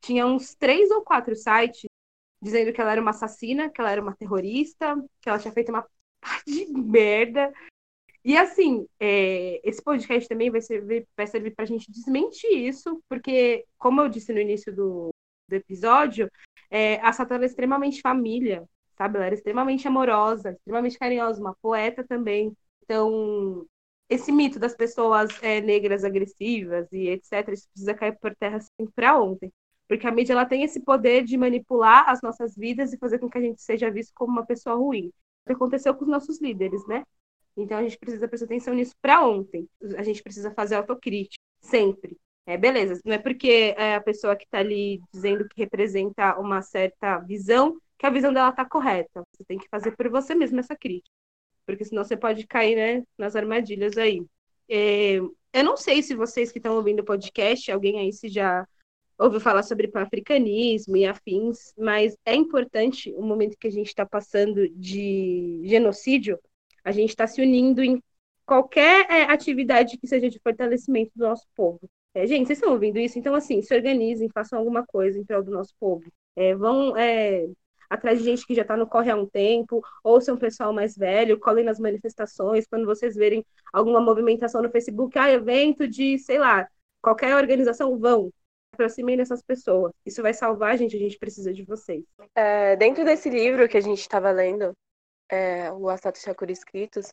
Tinha 0.00 0.26
uns 0.26 0.54
três 0.54 0.90
ou 0.90 1.02
quatro 1.02 1.34
sites 1.36 1.88
dizendo 2.40 2.72
que 2.72 2.80
ela 2.80 2.92
era 2.92 3.00
uma 3.00 3.10
assassina, 3.10 3.70
que 3.70 3.80
ela 3.80 3.90
era 3.90 4.02
uma 4.02 4.14
terrorista, 4.16 4.96
que 5.20 5.28
ela 5.28 5.38
tinha 5.38 5.52
feito 5.52 5.70
uma 5.70 5.86
de 6.46 6.66
merda. 6.72 7.52
E 8.24 8.36
assim, 8.36 8.86
é, 9.00 9.60
esse 9.66 9.82
podcast 9.82 10.28
também 10.28 10.50
vai 10.50 10.60
servir, 10.60 11.06
vai 11.16 11.26
servir 11.26 11.54
para 11.54 11.64
a 11.64 11.68
gente 11.68 11.90
desmentir 11.90 12.50
isso, 12.52 13.02
porque, 13.08 13.64
como 13.78 14.00
eu 14.00 14.08
disse 14.08 14.32
no 14.32 14.40
início 14.40 14.74
do, 14.74 15.08
do 15.48 15.54
episódio, 15.54 16.30
é, 16.70 17.00
a 17.00 17.12
Satana 17.12 17.44
é 17.44 17.46
extremamente 17.46 18.02
família, 18.02 18.68
sabe? 18.96 19.16
Ela 19.16 19.26
era 19.26 19.34
extremamente 19.34 19.88
amorosa, 19.88 20.50
extremamente 20.52 20.98
carinhosa, 20.98 21.40
uma 21.40 21.56
poeta 21.62 22.04
também. 22.06 22.52
Então, 22.84 23.66
esse 24.08 24.32
mito 24.32 24.58
das 24.58 24.74
pessoas 24.74 25.30
é, 25.42 25.60
negras 25.60 26.04
agressivas 26.04 26.90
e 26.92 27.08
etc., 27.08 27.48
isso 27.52 27.68
precisa 27.70 27.94
cair 27.94 28.18
por 28.18 28.34
terra 28.36 28.58
assim, 28.58 28.90
para 28.94 29.18
ontem. 29.18 29.52
Porque 29.86 30.06
a 30.06 30.10
mídia 30.10 30.34
ela 30.34 30.44
tem 30.44 30.64
esse 30.64 30.80
poder 30.80 31.24
de 31.24 31.36
manipular 31.36 32.08
as 32.10 32.20
nossas 32.20 32.54
vidas 32.54 32.92
e 32.92 32.98
fazer 32.98 33.18
com 33.18 33.30
que 33.30 33.38
a 33.38 33.40
gente 33.40 33.62
seja 33.62 33.90
visto 33.90 34.12
como 34.14 34.32
uma 34.32 34.44
pessoa 34.44 34.76
ruim. 34.76 35.10
Aconteceu 35.54 35.94
com 35.94 36.04
os 36.04 36.10
nossos 36.10 36.40
líderes, 36.40 36.86
né? 36.86 37.04
Então 37.56 37.78
a 37.78 37.82
gente 37.82 37.98
precisa 37.98 38.28
prestar 38.28 38.46
atenção 38.46 38.74
nisso 38.74 38.94
para 39.00 39.26
ontem. 39.26 39.68
A 39.96 40.02
gente 40.02 40.22
precisa 40.22 40.52
fazer 40.52 40.76
autocrítica, 40.76 41.42
sempre. 41.60 42.16
É, 42.46 42.56
beleza, 42.56 42.98
não 43.04 43.14
é 43.14 43.18
porque 43.18 43.74
é 43.76 43.96
a 43.96 44.00
pessoa 44.00 44.34
que 44.34 44.44
está 44.44 44.58
ali 44.58 45.00
dizendo 45.12 45.46
que 45.46 45.60
representa 45.60 46.38
uma 46.38 46.62
certa 46.62 47.18
visão 47.18 47.76
que 47.98 48.06
a 48.06 48.10
visão 48.10 48.32
dela 48.32 48.48
está 48.50 48.64
correta. 48.64 49.22
Você 49.32 49.44
tem 49.44 49.58
que 49.58 49.68
fazer 49.68 49.94
por 49.96 50.08
você 50.08 50.34
mesmo 50.34 50.58
essa 50.60 50.76
crítica. 50.76 51.14
Porque 51.66 51.84
senão 51.84 52.04
você 52.04 52.16
pode 52.16 52.46
cair 52.46 52.76
né, 52.76 53.04
nas 53.18 53.36
armadilhas 53.36 53.98
aí. 53.98 54.24
É, 54.68 55.16
eu 55.52 55.64
não 55.64 55.76
sei 55.76 56.02
se 56.02 56.14
vocês 56.14 56.52
que 56.52 56.58
estão 56.58 56.76
ouvindo 56.76 57.00
o 57.00 57.04
podcast, 57.04 57.70
alguém 57.70 57.98
aí 57.98 58.12
se 58.12 58.28
já 58.28 58.66
ouviu 59.18 59.40
falar 59.40 59.62
sobre 59.62 59.88
pan-africanismo 59.88 60.96
e 60.96 61.04
afins, 61.04 61.74
mas 61.76 62.16
é 62.24 62.34
importante 62.34 63.12
o 63.16 63.22
momento 63.22 63.56
que 63.58 63.66
a 63.66 63.70
gente 63.70 63.88
está 63.88 64.06
passando 64.06 64.68
de 64.70 65.60
genocídio, 65.64 66.38
a 66.84 66.92
gente 66.92 67.10
está 67.10 67.26
se 67.26 67.42
unindo 67.42 67.82
em 67.82 68.02
qualquer 68.46 69.10
é, 69.10 69.24
atividade 69.24 69.98
que 69.98 70.06
seja 70.06 70.30
de 70.30 70.38
fortalecimento 70.38 71.10
do 71.14 71.26
nosso 71.26 71.46
povo. 71.54 71.80
É, 72.14 72.26
gente, 72.26 72.46
vocês 72.46 72.58
estão 72.58 72.72
ouvindo 72.72 72.98
isso? 72.98 73.18
Então, 73.18 73.34
assim, 73.34 73.60
se 73.60 73.74
organizem, 73.74 74.28
façam 74.30 74.58
alguma 74.58 74.86
coisa 74.86 75.18
em 75.18 75.24
prol 75.24 75.42
do 75.42 75.50
nosso 75.50 75.74
povo. 75.78 76.10
É, 76.34 76.54
vão 76.54 76.96
é, 76.96 77.46
atrás 77.90 78.18
de 78.18 78.24
gente 78.24 78.46
que 78.46 78.54
já 78.54 78.62
está 78.62 78.76
no 78.76 78.86
corre 78.86 79.10
há 79.10 79.16
um 79.16 79.26
tempo, 79.26 79.82
ouçam 80.02 80.34
o 80.34 80.38
pessoal 80.38 80.72
mais 80.72 80.96
velho, 80.96 81.38
colhem 81.38 81.64
nas 81.64 81.78
manifestações, 81.78 82.66
quando 82.66 82.86
vocês 82.86 83.14
verem 83.14 83.44
alguma 83.72 84.00
movimentação 84.00 84.62
no 84.62 84.70
Facebook, 84.70 85.18
ah, 85.18 85.30
evento 85.30 85.86
de, 85.88 86.18
sei 86.18 86.38
lá, 86.38 86.68
qualquer 87.02 87.36
organização, 87.36 87.98
vão. 87.98 88.32
Aproximem 88.78 89.16
dessas 89.16 89.42
pessoas. 89.42 89.92
Isso 90.06 90.22
vai 90.22 90.32
salvar 90.32 90.70
a 90.70 90.76
gente, 90.76 90.94
a 90.94 91.00
gente 91.00 91.18
precisa 91.18 91.52
de 91.52 91.64
vocês. 91.64 92.04
É, 92.32 92.76
dentro 92.76 93.04
desse 93.04 93.28
livro 93.28 93.68
que 93.68 93.76
a 93.76 93.80
gente 93.80 93.98
estava 93.98 94.30
lendo, 94.30 94.72
é, 95.28 95.72
o 95.72 95.88
Asato 95.88 96.16
Shakur 96.20 96.48
Escritos, 96.48 97.08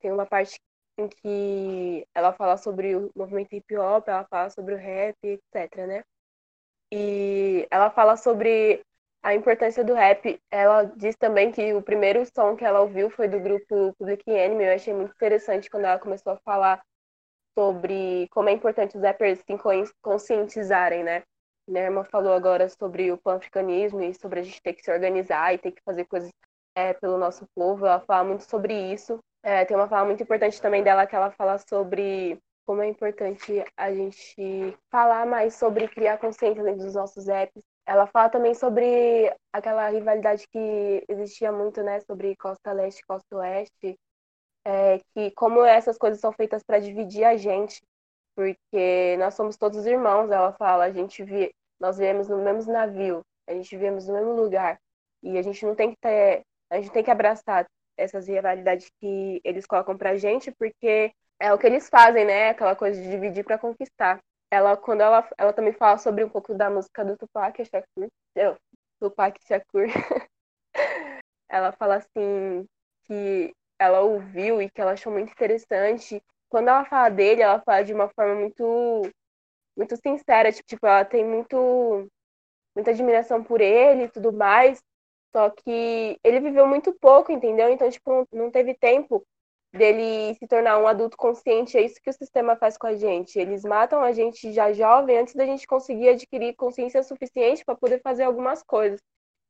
tem 0.00 0.10
uma 0.10 0.24
parte 0.24 0.58
em 0.96 1.08
que 1.08 2.06
ela 2.14 2.32
fala 2.32 2.56
sobre 2.56 2.96
o 2.96 3.10
movimento 3.14 3.54
hip 3.54 3.76
hop, 3.76 4.08
ela 4.08 4.24
fala 4.24 4.48
sobre 4.48 4.74
o 4.74 4.78
rap, 4.78 5.16
etc, 5.22 5.86
né? 5.86 6.02
E 6.90 7.66
ela 7.70 7.90
fala 7.90 8.16
sobre 8.16 8.82
a 9.22 9.34
importância 9.34 9.84
do 9.84 9.92
rap. 9.92 10.40
Ela 10.50 10.84
diz 10.96 11.14
também 11.16 11.52
que 11.52 11.74
o 11.74 11.82
primeiro 11.82 12.24
som 12.34 12.56
que 12.56 12.64
ela 12.64 12.80
ouviu 12.80 13.10
foi 13.10 13.28
do 13.28 13.38
grupo 13.38 13.94
Public 13.98 14.30
Enemy. 14.30 14.64
Eu 14.64 14.74
achei 14.74 14.94
muito 14.94 15.12
interessante 15.12 15.68
quando 15.68 15.84
ela 15.84 15.98
começou 15.98 16.32
a 16.32 16.38
falar 16.38 16.82
sobre 17.56 18.28
como 18.30 18.48
é 18.48 18.52
importante 18.52 18.96
os 18.96 19.02
rappers 19.02 19.38
se 19.40 19.94
conscientizarem, 20.00 21.04
né? 21.04 21.22
Minha 21.68 21.84
irmã 21.84 22.04
falou 22.04 22.32
agora 22.32 22.68
sobre 22.68 23.12
o 23.12 23.18
pan-africanismo 23.18 24.02
e 24.02 24.14
sobre 24.14 24.40
a 24.40 24.42
gente 24.42 24.60
ter 24.62 24.72
que 24.72 24.82
se 24.82 24.90
organizar 24.90 25.54
e 25.54 25.58
ter 25.58 25.72
que 25.72 25.82
fazer 25.84 26.04
coisas 26.06 26.30
é, 26.74 26.92
pelo 26.94 27.18
nosso 27.18 27.46
povo. 27.54 27.86
Ela 27.86 28.00
fala 28.00 28.24
muito 28.24 28.44
sobre 28.44 28.74
isso. 28.92 29.18
É, 29.42 29.64
tem 29.64 29.76
uma 29.76 29.88
fala 29.88 30.06
muito 30.06 30.22
importante 30.22 30.60
também 30.60 30.82
dela 30.82 31.06
que 31.06 31.14
ela 31.14 31.30
fala 31.30 31.58
sobre 31.58 32.38
como 32.64 32.82
é 32.82 32.88
importante 32.88 33.64
a 33.76 33.92
gente 33.92 34.76
falar 34.90 35.26
mais 35.26 35.54
sobre 35.54 35.88
criar 35.88 36.18
consciência 36.18 36.62
dentro 36.62 36.84
dos 36.84 36.94
nossos 36.94 37.28
apps. 37.28 37.62
Ela 37.86 38.06
fala 38.06 38.28
também 38.28 38.54
sobre 38.54 39.34
aquela 39.52 39.88
rivalidade 39.88 40.46
que 40.48 41.04
existia 41.08 41.50
muito, 41.50 41.82
né, 41.82 42.00
sobre 42.00 42.36
costa 42.36 42.72
leste 42.72 43.00
e 43.00 43.06
costa 43.06 43.36
oeste, 43.36 43.98
é, 44.64 44.98
que 45.14 45.30
como 45.32 45.64
essas 45.64 45.98
coisas 45.98 46.20
são 46.20 46.32
feitas 46.32 46.62
para 46.62 46.78
dividir 46.78 47.24
a 47.24 47.36
gente, 47.36 47.82
porque 48.34 49.16
nós 49.18 49.34
somos 49.34 49.56
todos 49.56 49.86
irmãos, 49.86 50.30
ela 50.30 50.52
fala, 50.52 50.84
a 50.84 50.92
gente 50.92 51.22
vi, 51.22 51.52
nós 51.80 51.98
viemos 51.98 52.28
no 52.28 52.38
mesmo 52.38 52.72
navio, 52.72 53.22
a 53.46 53.52
gente 53.52 53.76
viemos 53.76 54.06
no 54.06 54.14
mesmo 54.14 54.32
lugar, 54.32 54.78
e 55.22 55.38
a 55.38 55.42
gente 55.42 55.64
não 55.64 55.74
tem 55.74 55.90
que 55.90 55.96
ter, 56.00 56.42
a 56.70 56.76
gente 56.80 56.92
tem 56.92 57.04
que 57.04 57.10
abraçar 57.10 57.66
essas 57.96 58.26
rivalidades 58.26 58.90
que 59.00 59.40
eles 59.44 59.66
colocam 59.66 59.96
pra 59.96 60.16
gente, 60.16 60.50
porque 60.52 61.12
é 61.38 61.52
o 61.52 61.58
que 61.58 61.66
eles 61.66 61.88
fazem, 61.88 62.24
né? 62.24 62.50
Aquela 62.50 62.74
coisa 62.74 63.00
de 63.00 63.10
dividir 63.10 63.44
para 63.44 63.58
conquistar. 63.58 64.20
Ela, 64.50 64.76
quando 64.76 65.00
ela, 65.00 65.28
ela 65.38 65.52
também 65.52 65.72
fala 65.72 65.98
sobre 65.98 66.24
um 66.24 66.28
pouco 66.28 66.54
da 66.54 66.70
música 66.70 67.04
do 67.04 67.16
Tupac 67.16 67.64
Shakur, 67.64 68.08
eu, 68.34 68.56
Tupac 69.00 69.38
Shakur, 69.46 69.86
ela 71.48 71.72
fala 71.72 71.96
assim 71.96 72.66
que 73.04 73.52
ela 73.82 74.00
ouviu 74.00 74.62
e 74.62 74.70
que 74.70 74.80
ela 74.80 74.92
achou 74.92 75.12
muito 75.12 75.32
interessante. 75.32 76.22
Quando 76.48 76.68
ela 76.68 76.84
fala 76.84 77.08
dele, 77.08 77.42
ela 77.42 77.60
fala 77.60 77.82
de 77.84 77.92
uma 77.92 78.08
forma 78.08 78.34
muito 78.34 79.02
muito 79.76 79.96
sincera, 79.96 80.52
tipo, 80.52 80.66
tipo 80.68 80.86
ela 80.86 81.04
tem 81.04 81.24
muito 81.24 82.08
muita 82.74 82.90
admiração 82.90 83.42
por 83.42 83.60
ele 83.60 84.04
e 84.04 84.08
tudo 84.08 84.32
mais, 84.32 84.82
só 85.34 85.50
que 85.50 86.18
ele 86.22 86.40
viveu 86.40 86.66
muito 86.66 86.92
pouco, 86.92 87.32
entendeu? 87.32 87.70
Então, 87.70 87.90
tipo, 87.90 88.26
não 88.32 88.50
teve 88.50 88.74
tempo 88.74 89.24
dele 89.72 90.34
se 90.34 90.46
tornar 90.46 90.78
um 90.78 90.86
adulto 90.86 91.16
consciente. 91.16 91.76
É 91.76 91.82
isso 91.82 92.00
que 92.02 92.10
o 92.10 92.12
sistema 92.12 92.56
faz 92.56 92.76
com 92.76 92.86
a 92.86 92.94
gente. 92.94 93.38
Eles 93.38 93.64
matam 93.64 94.02
a 94.02 94.12
gente 94.12 94.52
já 94.52 94.72
jovem 94.72 95.18
antes 95.18 95.34
da 95.34 95.46
gente 95.46 95.66
conseguir 95.66 96.10
adquirir 96.10 96.54
consciência 96.54 97.02
suficiente 97.02 97.64
para 97.64 97.74
poder 97.74 98.00
fazer 98.02 98.24
algumas 98.24 98.62
coisas. 98.62 99.00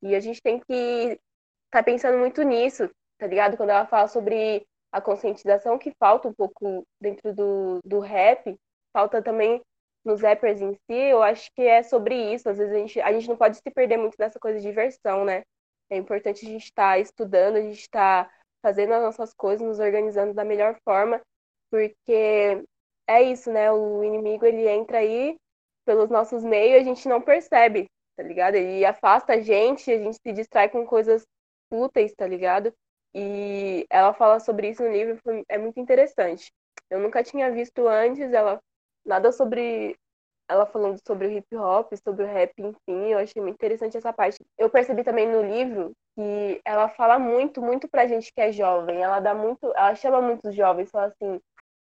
E 0.02 0.14
a 0.14 0.20
gente 0.20 0.40
tem 0.40 0.60
que 0.60 0.72
estar 0.72 1.18
tá 1.70 1.82
pensando 1.82 2.18
muito 2.18 2.42
nisso, 2.42 2.88
tá 3.22 3.28
ligado? 3.28 3.56
Quando 3.56 3.70
ela 3.70 3.86
fala 3.86 4.08
sobre 4.08 4.66
a 4.90 5.00
conscientização 5.00 5.78
que 5.78 5.94
falta 5.96 6.26
um 6.26 6.34
pouco 6.34 6.84
dentro 7.00 7.32
do, 7.32 7.78
do 7.84 8.00
rap, 8.00 8.58
falta 8.92 9.22
também 9.22 9.62
nos 10.04 10.20
rappers 10.20 10.60
em 10.60 10.74
si, 10.74 10.96
eu 10.96 11.22
acho 11.22 11.48
que 11.54 11.62
é 11.62 11.84
sobre 11.84 12.16
isso. 12.34 12.48
Às 12.48 12.58
vezes 12.58 12.74
a 12.74 12.78
gente, 12.78 13.00
a 13.00 13.12
gente 13.12 13.28
não 13.28 13.36
pode 13.36 13.58
se 13.58 13.70
perder 13.70 13.96
muito 13.96 14.16
nessa 14.18 14.40
coisa 14.40 14.58
de 14.58 14.66
diversão, 14.66 15.24
né? 15.24 15.44
É 15.88 15.96
importante 15.96 16.44
a 16.44 16.48
gente 16.48 16.64
estar 16.64 16.94
tá 16.94 16.98
estudando, 16.98 17.58
a 17.58 17.60
gente 17.60 17.82
estar 17.82 18.24
tá 18.24 18.30
fazendo 18.60 18.92
as 18.94 19.02
nossas 19.02 19.32
coisas, 19.32 19.64
nos 19.64 19.78
organizando 19.78 20.34
da 20.34 20.44
melhor 20.44 20.76
forma, 20.84 21.20
porque 21.70 22.64
é 23.06 23.22
isso, 23.22 23.52
né? 23.52 23.70
O 23.70 24.02
inimigo 24.02 24.44
ele 24.44 24.66
entra 24.68 24.98
aí 24.98 25.36
pelos 25.84 26.10
nossos 26.10 26.42
meios, 26.42 26.80
a 26.80 26.84
gente 26.84 27.08
não 27.08 27.20
percebe, 27.20 27.86
tá 28.16 28.24
ligado? 28.24 28.56
Ele 28.56 28.84
afasta 28.84 29.34
a 29.34 29.40
gente, 29.40 29.92
a 29.92 29.98
gente 29.98 30.18
se 30.20 30.32
distrai 30.32 30.68
com 30.68 30.84
coisas 30.84 31.24
úteis, 31.70 32.12
tá 32.16 32.26
ligado? 32.26 32.74
E 33.14 33.86
ela 33.90 34.14
fala 34.14 34.40
sobre 34.40 34.70
isso 34.70 34.82
no 34.82 34.90
livro, 34.90 35.18
é 35.48 35.58
muito 35.58 35.78
interessante. 35.80 36.52
Eu 36.90 37.00
nunca 37.00 37.22
tinha 37.22 37.50
visto 37.50 37.86
antes 37.88 38.32
ela 38.32 38.60
nada 39.04 39.32
sobre 39.32 39.96
ela 40.48 40.66
falando 40.66 40.98
sobre 41.06 41.26
o 41.26 41.30
hip 41.32 41.56
hop, 41.56 41.92
sobre 42.04 42.24
o 42.24 42.26
rap, 42.26 42.52
enfim, 42.58 43.08
eu 43.12 43.18
achei 43.18 43.40
muito 43.40 43.54
interessante 43.54 43.96
essa 43.96 44.12
parte. 44.12 44.38
Eu 44.58 44.68
percebi 44.68 45.02
também 45.02 45.26
no 45.28 45.42
livro 45.42 45.92
que 46.14 46.60
ela 46.64 46.88
fala 46.90 47.18
muito, 47.18 47.62
muito 47.62 47.88
pra 47.88 48.06
gente 48.06 48.32
que 48.32 48.40
é 48.40 48.52
jovem. 48.52 49.02
Ela 49.02 49.20
dá 49.20 49.34
muito, 49.34 49.66
ela 49.74 49.94
chama 49.94 50.20
muitos 50.20 50.54
jovens, 50.54 50.90
fala 50.90 51.06
assim, 51.06 51.40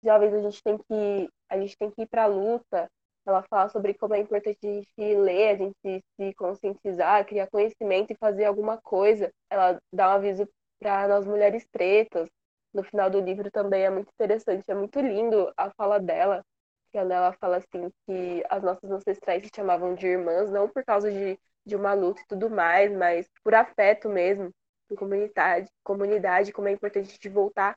jovens, 0.04 0.34
a 0.34 0.42
gente 0.42 0.64
tem 0.64 0.78
que, 0.78 1.30
a 1.50 1.58
gente 1.60 1.78
tem 1.78 1.92
que 1.92 2.02
ir 2.04 2.08
pra 2.08 2.26
luta. 2.26 2.88
Ela 3.26 3.44
fala 3.50 3.70
sobre 3.70 3.94
como 3.94 4.16
é 4.16 4.20
importante 4.20 4.58
a 4.64 4.68
gente 4.68 5.16
ler, 5.16 5.50
a 5.50 5.56
gente 5.56 6.04
se 6.20 6.34
conscientizar, 6.36 7.26
criar 7.26 7.48
conhecimento 7.48 8.12
e 8.12 8.18
fazer 8.18 8.46
alguma 8.46 8.78
coisa. 8.82 9.32
Ela 9.50 9.80
dá 9.94 10.10
um 10.10 10.14
aviso 10.16 10.48
para 10.80 11.08
nós 11.08 11.26
mulheres 11.26 11.66
pretas. 11.72 12.30
No 12.74 12.84
final 12.84 13.10
do 13.10 13.20
livro 13.20 13.50
também 13.52 13.84
é 13.84 13.90
muito 13.90 14.10
interessante, 14.14 14.64
é 14.68 14.76
muito 14.76 15.00
lindo 15.00 15.52
a 15.58 15.72
fala 15.72 16.00
dela 16.00 16.44
quando 16.92 17.12
ela 17.12 17.34
fala 17.34 17.58
assim 17.58 17.92
que 18.06 18.44
as 18.50 18.64
nossas 18.64 18.90
ancestrais 18.92 19.44
se 19.44 19.52
chamavam 19.56 19.96
de 19.96 20.08
irmãs, 20.08 20.52
não 20.52 20.68
por 20.68 20.84
causa 20.84 21.12
de, 21.12 21.40
de 21.66 21.76
uma 21.76 21.94
luta 21.94 22.22
e 22.22 22.28
tudo 22.28 22.50
mais, 22.50 22.92
mas 22.92 23.28
por 23.44 23.54
afeto 23.56 24.10
mesmo, 24.10 24.52
por 24.88 24.98
comunidade, 24.98 25.70
comunidade, 25.84 26.52
como 26.52 26.68
é 26.68 26.72
importante 26.72 27.20
de 27.20 27.30
voltar 27.30 27.76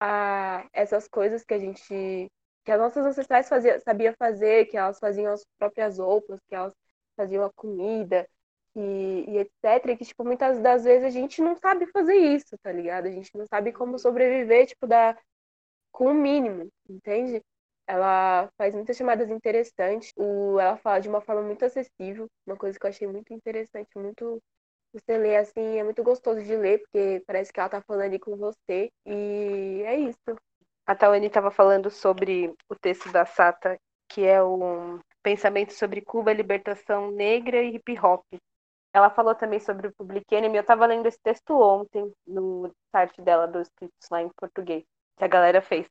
a 0.00 0.66
essas 0.72 1.08
coisas 1.08 1.44
que 1.44 1.54
a 1.54 1.58
gente 1.58 2.30
que 2.64 2.70
as 2.70 2.78
nossas 2.78 3.04
ancestrais 3.04 3.48
fazia, 3.48 3.80
sabia 3.80 4.14
fazer, 4.16 4.66
que 4.66 4.76
elas 4.76 4.98
faziam 5.00 5.32
as 5.32 5.44
próprias 5.58 5.98
roupas, 5.98 6.38
que 6.48 6.54
elas 6.54 6.72
faziam 7.16 7.44
a 7.44 7.52
comida 7.52 8.26
e, 8.74 9.24
e 9.28 9.38
etc. 9.38 9.96
Que, 9.96 10.04
tipo, 10.04 10.24
muitas 10.24 10.58
das 10.60 10.84
vezes 10.84 11.04
a 11.04 11.10
gente 11.10 11.40
não 11.42 11.56
sabe 11.56 11.86
fazer 11.86 12.14
isso, 12.14 12.56
tá 12.62 12.72
ligado? 12.72 13.06
A 13.06 13.10
gente 13.10 13.30
não 13.36 13.46
sabe 13.46 13.72
como 13.72 13.98
sobreviver, 13.98 14.66
tipo, 14.66 14.86
da, 14.86 15.16
com 15.92 16.06
o 16.06 16.14
mínimo, 16.14 16.68
entende? 16.88 17.42
Ela 17.86 18.48
faz 18.56 18.74
muitas 18.74 18.96
chamadas 18.96 19.28
interessantes, 19.30 20.12
o, 20.16 20.58
ela 20.58 20.76
fala 20.78 21.00
de 21.00 21.08
uma 21.08 21.20
forma 21.20 21.42
muito 21.42 21.64
acessível, 21.64 22.26
uma 22.46 22.56
coisa 22.56 22.78
que 22.78 22.86
eu 22.86 22.90
achei 22.90 23.06
muito 23.06 23.32
interessante, 23.32 23.88
muito. 23.96 24.40
Você 24.94 25.16
lê 25.16 25.36
assim, 25.36 25.78
é 25.78 25.84
muito 25.84 26.02
gostoso 26.02 26.42
de 26.42 26.54
ler, 26.54 26.80
porque 26.80 27.22
parece 27.26 27.50
que 27.50 27.58
ela 27.58 27.68
tá 27.68 27.80
falando 27.80 28.04
ali 28.04 28.18
com 28.18 28.36
você, 28.36 28.90
e 29.06 29.82
é 29.86 29.96
isso. 29.96 30.36
A 30.86 30.94
Tawane 30.94 31.26
estava 31.26 31.50
falando 31.50 31.90
sobre 31.90 32.52
o 32.68 32.74
texto 32.74 33.10
da 33.10 33.24
Sata, 33.24 33.78
que 34.08 34.26
é 34.26 34.42
o 34.42 34.98
pensamento 35.22 35.72
sobre 35.72 36.02
Cuba, 36.02 36.32
libertação 36.32 37.10
negra 37.10 37.62
e 37.62 37.76
hip 37.76 37.98
hop. 37.98 38.22
Ela 38.92 39.10
falou 39.10 39.34
também 39.34 39.58
sobre 39.58 39.88
o 39.88 39.92
Public 39.92 40.34
Enemy. 40.34 40.56
Eu 40.56 40.60
estava 40.60 40.86
lendo 40.86 41.06
esse 41.06 41.18
texto 41.22 41.58
ontem 41.58 42.12
no 42.26 42.70
site 42.90 43.20
dela, 43.22 43.46
do 43.46 43.60
Escritos 43.60 44.08
lá 44.10 44.22
em 44.22 44.28
português, 44.36 44.84
que 45.16 45.24
a 45.24 45.28
galera 45.28 45.62
fez. 45.62 45.86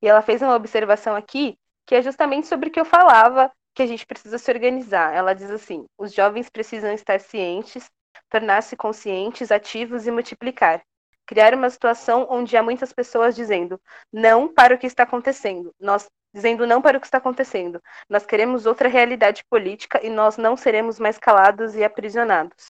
E 0.00 0.08
ela 0.08 0.22
fez 0.22 0.42
uma 0.42 0.54
observação 0.54 1.16
aqui 1.16 1.58
que 1.86 1.94
é 1.94 2.02
justamente 2.02 2.46
sobre 2.46 2.68
o 2.68 2.72
que 2.72 2.78
eu 2.80 2.84
falava, 2.84 3.50
que 3.74 3.82
a 3.82 3.86
gente 3.86 4.06
precisa 4.06 4.38
se 4.38 4.50
organizar. 4.50 5.14
Ela 5.14 5.34
diz 5.34 5.50
assim: 5.50 5.86
os 5.98 6.12
jovens 6.12 6.48
precisam 6.48 6.92
estar 6.92 7.20
cientes, 7.20 7.90
tornar-se 8.28 8.76
conscientes, 8.76 9.50
ativos 9.50 10.06
e 10.06 10.10
multiplicar. 10.10 10.82
Criar 11.26 11.54
uma 11.54 11.70
situação 11.70 12.26
onde 12.30 12.56
há 12.56 12.62
muitas 12.62 12.92
pessoas 12.92 13.34
dizendo 13.34 13.80
não 14.12 14.52
para 14.52 14.74
o 14.74 14.78
que 14.78 14.86
está 14.86 15.04
acontecendo. 15.04 15.72
Nós 15.80 16.08
dizendo 16.32 16.66
não 16.66 16.80
para 16.80 16.98
o 16.98 17.00
que 17.00 17.06
está 17.06 17.18
acontecendo. 17.18 17.80
Nós 18.08 18.24
queremos 18.24 18.66
outra 18.66 18.88
realidade 18.88 19.44
política 19.50 20.00
e 20.02 20.10
nós 20.10 20.36
não 20.36 20.56
seremos 20.56 20.98
mais 20.98 21.18
calados 21.18 21.74
e 21.74 21.84
aprisionados. 21.84 22.66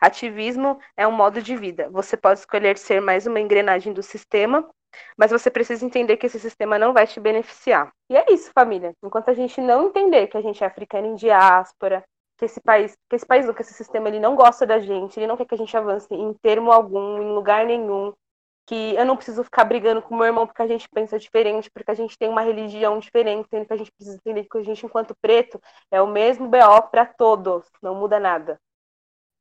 Ativismo 0.00 0.78
é 0.96 1.06
um 1.06 1.12
modo 1.12 1.42
de 1.42 1.56
vida. 1.56 1.88
Você 1.90 2.16
pode 2.16 2.40
escolher 2.40 2.76
ser 2.78 3.00
mais 3.00 3.26
uma 3.26 3.40
engrenagem 3.40 3.92
do 3.92 4.02
sistema, 4.02 4.68
mas 5.16 5.30
você 5.30 5.50
precisa 5.50 5.84
entender 5.84 6.16
que 6.16 6.26
esse 6.26 6.38
sistema 6.38 6.78
não 6.78 6.92
vai 6.92 7.06
te 7.06 7.18
beneficiar. 7.20 7.90
E 8.10 8.16
é 8.16 8.26
isso, 8.30 8.50
família. 8.52 8.92
Enquanto 9.02 9.30
a 9.30 9.34
gente 9.34 9.60
não 9.60 9.86
entender 9.86 10.26
que 10.26 10.36
a 10.36 10.42
gente 10.42 10.62
é 10.62 10.66
africano 10.66 11.06
em 11.06 11.14
diáspora, 11.14 12.04
que 12.38 12.44
esse 12.44 12.60
país, 12.60 12.96
que 13.08 13.16
esse 13.16 13.26
país, 13.26 13.50
que 13.50 13.62
esse 13.62 13.74
sistema, 13.74 14.08
ele 14.08 14.18
não 14.18 14.34
gosta 14.34 14.66
da 14.66 14.78
gente, 14.78 15.18
ele 15.18 15.26
não 15.26 15.36
quer 15.36 15.46
que 15.46 15.54
a 15.54 15.58
gente 15.58 15.76
avance 15.76 16.08
em 16.10 16.32
termo 16.42 16.72
algum, 16.72 17.20
em 17.22 17.34
lugar 17.34 17.66
nenhum, 17.66 18.12
que 18.66 18.94
eu 18.94 19.04
não 19.04 19.16
preciso 19.16 19.42
ficar 19.42 19.64
brigando 19.64 20.00
com 20.00 20.16
meu 20.16 20.26
irmão 20.26 20.46
porque 20.46 20.62
a 20.62 20.66
gente 20.66 20.88
pensa 20.88 21.18
diferente, 21.18 21.70
porque 21.70 21.90
a 21.90 21.94
gente 21.94 22.16
tem 22.16 22.28
uma 22.28 22.42
religião 22.42 22.98
diferente, 22.98 23.48
sendo 23.48 23.66
que 23.66 23.72
a 23.72 23.76
gente 23.76 23.92
precisa 23.92 24.16
entender 24.16 24.44
que 24.44 24.58
a 24.58 24.62
gente, 24.62 24.86
enquanto 24.86 25.14
preto, 25.20 25.60
é 25.90 26.00
o 26.00 26.06
mesmo 26.06 26.48
BO 26.48 26.82
para 26.90 27.04
todos, 27.04 27.66
não 27.82 27.94
muda 27.94 28.20
nada. 28.20 28.60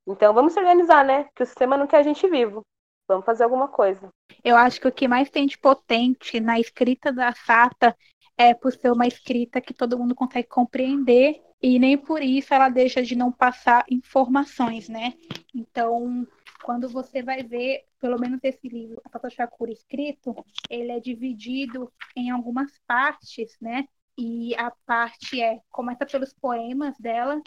Então 0.08 0.34
vamos 0.34 0.54
se 0.54 0.60
organizar, 0.60 1.06
né? 1.06 1.28
Que 1.36 1.44
o 1.44 1.46
sistema 1.46 1.78
não 1.78 1.86
quer 1.86 1.98
a 1.98 2.04
gente 2.04 2.28
vivo. 2.28 2.66
Vamos 3.08 3.26
fazer 3.26 3.44
alguma 3.44 3.68
coisa. 3.68 4.10
Eu 4.44 4.56
acho 4.56 4.80
que 4.80 4.88
o 4.88 4.92
que 4.92 5.08
mais 5.08 5.30
tem 5.30 5.46
de 5.46 5.58
potente 5.58 6.40
na 6.40 6.60
escrita 6.60 7.12
da 7.12 7.32
Sata 7.34 7.96
é 8.38 8.54
por 8.54 8.72
ser 8.72 8.92
uma 8.92 9.08
escrita 9.08 9.60
que 9.60 9.74
todo 9.74 9.98
mundo 9.98 10.16
consegue 10.16 10.48
compreender 10.48 11.42
e 11.62 11.78
nem 11.78 11.98
por 11.98 12.22
isso 12.22 12.54
ela 12.54 12.70
deixa 12.70 13.02
de 13.02 13.16
não 13.16 13.32
passar 13.32 13.84
informações, 13.90 14.88
né? 14.88 15.14
Então, 15.54 16.26
quando 16.64 16.90
você 16.90 17.24
vai 17.24 17.44
ver, 17.44 17.86
pelo 18.00 18.20
menos 18.20 18.40
esse 18.44 18.68
livro, 18.68 19.02
a 19.06 19.10
Tata 19.10 19.30
Shakura 19.30 19.72
escrito, 19.72 20.36
ele 20.70 20.92
é 20.92 21.00
dividido 21.00 21.92
em 22.16 22.30
algumas 22.30 22.78
partes, 22.88 23.58
né? 23.62 23.88
E 24.18 24.56
a 24.56 24.72
parte 24.86 25.42
é, 25.42 25.62
começa 25.70 26.06
pelos 26.06 26.34
poemas 26.34 26.98
dela, 27.00 27.42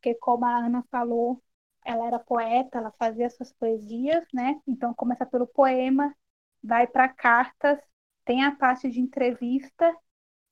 que 0.00 0.14
como 0.14 0.44
a 0.44 0.56
Ana 0.56 0.84
falou, 0.90 1.42
ela 1.84 2.06
era 2.06 2.18
poeta, 2.18 2.78
ela 2.78 2.92
fazia 2.98 3.28
suas 3.30 3.52
poesias, 3.52 4.24
né? 4.32 4.60
Então 4.66 4.94
começa 4.94 5.26
pelo 5.26 5.46
poema, 5.46 6.14
vai 6.62 6.86
para 6.86 7.08
cartas, 7.08 7.78
tem 8.24 8.42
a 8.44 8.52
parte 8.56 8.90
de 8.90 9.00
entrevista 9.00 9.94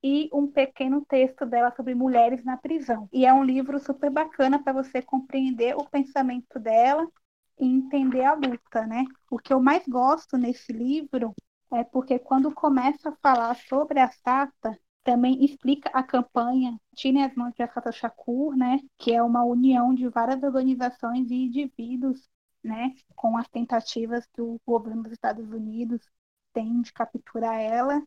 e 0.02 0.28
um 0.32 0.46
pequeno 0.50 1.04
texto 1.06 1.46
dela 1.46 1.72
sobre 1.74 1.94
mulheres 1.94 2.44
na 2.44 2.56
prisão. 2.56 3.08
E 3.12 3.24
é 3.24 3.32
um 3.32 3.44
livro 3.44 3.78
super 3.78 4.10
bacana 4.10 4.62
para 4.62 4.72
você 4.72 5.00
compreender 5.00 5.76
o 5.76 5.88
pensamento 5.88 6.58
dela 6.58 7.08
e 7.62 7.64
entender 7.64 8.24
a 8.24 8.34
luta, 8.34 8.84
né? 8.86 9.04
O 9.30 9.38
que 9.38 9.52
eu 9.52 9.62
mais 9.62 9.86
gosto 9.86 10.36
nesse 10.36 10.72
livro 10.72 11.32
é 11.72 11.84
porque 11.84 12.18
quando 12.18 12.52
começa 12.52 13.10
a 13.10 13.16
falar 13.22 13.54
sobre 13.54 14.00
a 14.00 14.10
Sata, 14.10 14.76
também 15.04 15.44
explica 15.44 15.88
a 15.90 16.02
campanha 16.02 16.78
Tire 16.94 17.22
as 17.22 17.34
mãos 17.34 17.54
de 17.54 17.62
Assata 17.62 17.92
Shakur, 17.92 18.56
né? 18.56 18.80
Que 18.98 19.12
é 19.14 19.22
uma 19.22 19.44
união 19.44 19.94
de 19.94 20.08
várias 20.08 20.42
organizações 20.42 21.30
e 21.30 21.34
indivíduos, 21.46 22.28
né? 22.64 22.92
Com 23.14 23.36
as 23.36 23.48
tentativas 23.48 24.28
do 24.36 24.60
governo 24.66 25.04
dos 25.04 25.12
Estados 25.12 25.48
Unidos 25.52 26.00
tem 26.52 26.82
de 26.82 26.92
capturar 26.92 27.60
ela 27.60 28.02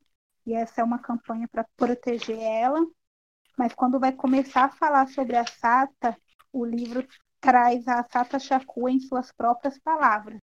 e 0.46 0.54
essa 0.54 0.82
é 0.82 0.84
uma 0.84 1.00
campanha 1.00 1.48
para 1.48 1.65
proteger 1.78 2.39
ela. 2.39 2.86
Mas 3.58 3.74
quando 3.74 4.00
vai 4.00 4.12
começar 4.12 4.65
a 4.65 4.70
falar 4.70 5.08
sobre 5.08 5.38
a 5.38 5.46
Sata, 5.48 6.18
o 6.52 6.65
livro 6.65 7.08
traz 7.46 7.88
a 7.88 8.04
Sata 8.12 8.40
Shakur 8.40 8.90
em 8.90 9.00
suas 9.00 9.32
próprias 9.32 9.78
palavras, 9.78 10.40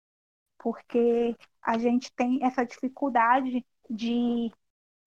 porque 0.58 1.34
a 1.62 1.78
gente 1.78 2.12
tem 2.14 2.44
essa 2.44 2.64
dificuldade 2.64 3.64
de 3.88 4.52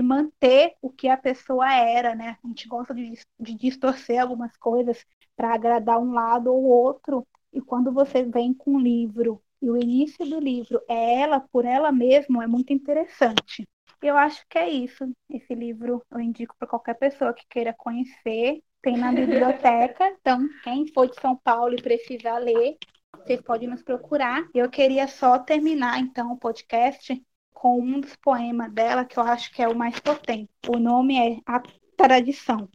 manter 0.02 0.76
o 0.82 0.90
que 0.90 1.08
a 1.08 1.16
pessoa 1.16 1.72
era, 1.72 2.16
né? 2.16 2.38
A 2.44 2.48
gente 2.48 2.68
gosta 2.68 2.96
de, 2.96 3.14
de 3.40 3.56
distorcer 3.56 4.20
algumas 4.20 4.58
coisas 4.58 5.06
para 5.36 5.54
agradar 5.54 6.00
um 6.00 6.14
lado 6.14 6.52
ou 6.52 6.64
outro, 6.64 7.28
e 7.54 7.62
quando 7.62 7.92
você 7.92 8.24
vem 8.24 8.56
com 8.56 8.72
um 8.74 8.80
livro 8.80 9.40
e 9.62 9.70
o 9.70 9.78
início 9.78 10.26
do 10.26 10.40
livro 10.40 10.82
é 10.90 11.22
ela 11.22 11.40
por 11.40 11.64
ela 11.64 11.92
mesma, 11.92 12.44
é 12.44 12.48
muito 12.48 12.74
interessante. 12.74 13.68
Eu 14.02 14.18
acho 14.18 14.44
que 14.50 14.58
é 14.58 14.68
isso. 14.68 15.06
Esse 15.30 15.54
livro 15.54 16.04
eu 16.12 16.20
indico 16.20 16.56
para 16.58 16.68
qualquer 16.68 16.96
pessoa 16.96 17.34
que 17.34 17.46
queira 17.48 17.72
conhecer 17.72 18.62
tem 18.84 18.98
na 18.98 19.12
biblioteca. 19.12 20.10
Então, 20.20 20.48
quem 20.62 20.86
for 20.88 21.10
de 21.10 21.20
São 21.20 21.36
Paulo 21.38 21.74
e 21.74 21.82
precisar 21.82 22.38
ler, 22.38 22.78
vocês 23.18 23.42
podem 23.42 23.70
nos 23.70 23.82
procurar. 23.82 24.46
Eu 24.54 24.70
queria 24.70 25.08
só 25.08 25.40
terminar, 25.40 26.00
então, 26.00 26.34
o 26.34 26.38
podcast 26.38 27.20
com 27.54 27.80
um 27.80 28.02
dos 28.02 28.16
poemas 28.18 28.72
dela, 28.74 29.06
que 29.06 29.18
eu 29.18 29.24
acho 29.24 29.52
que 29.54 29.64
é 29.64 29.68
o 29.70 29.76
mais 29.76 29.98
potente. 30.00 30.52
O 30.68 30.78
nome 30.78 31.18
é 31.18 31.40
A 31.46 31.64
Tradição. 31.96 32.70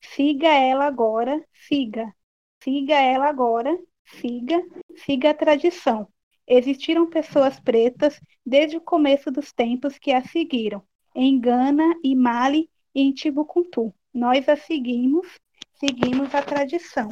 Siga 0.00 0.48
ela 0.48 0.86
agora, 0.86 1.44
siga. 1.52 2.14
Siga 2.62 2.94
ela 2.94 3.26
agora, 3.26 3.76
siga. 4.04 4.62
Siga 5.04 5.30
a 5.30 5.34
tradição. 5.34 6.06
Existiram 6.46 7.10
pessoas 7.10 7.58
pretas 7.58 8.20
desde 8.46 8.76
o 8.76 8.80
começo 8.80 9.32
dos 9.32 9.52
tempos 9.52 9.98
que 9.98 10.12
a 10.12 10.22
seguiram, 10.22 10.82
em 11.14 11.40
Gana 11.40 11.98
e 12.04 12.14
Mali 12.14 12.70
e 12.94 13.00
em 13.00 13.12
Tibucuntu. 13.12 13.92
Nós 14.14 14.48
a 14.48 14.54
seguimos, 14.54 15.26
seguimos 15.72 16.32
a 16.36 16.40
tradição. 16.40 17.08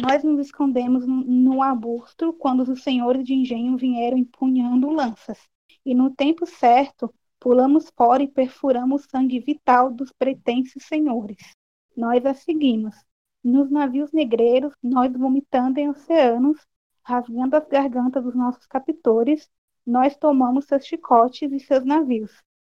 Nós 0.00 0.22
nos 0.22 0.46
escondemos 0.46 1.04
no 1.04 1.60
arbusto 1.60 2.32
quando 2.34 2.60
os 2.60 2.84
senhores 2.84 3.24
de 3.24 3.34
engenho 3.34 3.76
vieram 3.76 4.16
empunhando 4.16 4.90
lanças. 4.90 5.40
E 5.84 5.92
no 5.92 6.14
tempo 6.14 6.46
certo, 6.46 7.12
pulamos 7.40 7.90
fora 7.96 8.22
e 8.22 8.28
perfuramos 8.28 9.04
o 9.04 9.08
sangue 9.10 9.40
vital 9.40 9.90
dos 9.90 10.12
pretensos 10.12 10.84
senhores. 10.84 11.56
Nós 11.96 12.24
a 12.24 12.32
seguimos. 12.32 12.94
Nos 13.42 13.68
navios 13.68 14.12
negreiros, 14.12 14.72
nós 14.80 15.12
vomitando 15.12 15.80
em 15.80 15.88
oceanos, 15.88 16.64
rasgando 17.02 17.56
as 17.56 17.66
gargantas 17.66 18.22
dos 18.22 18.36
nossos 18.36 18.66
captores, 18.66 19.50
nós 19.84 20.16
tomamos 20.16 20.66
seus 20.66 20.86
chicotes 20.86 21.50
e 21.50 21.58
seus 21.58 21.84
navios. 21.84 22.30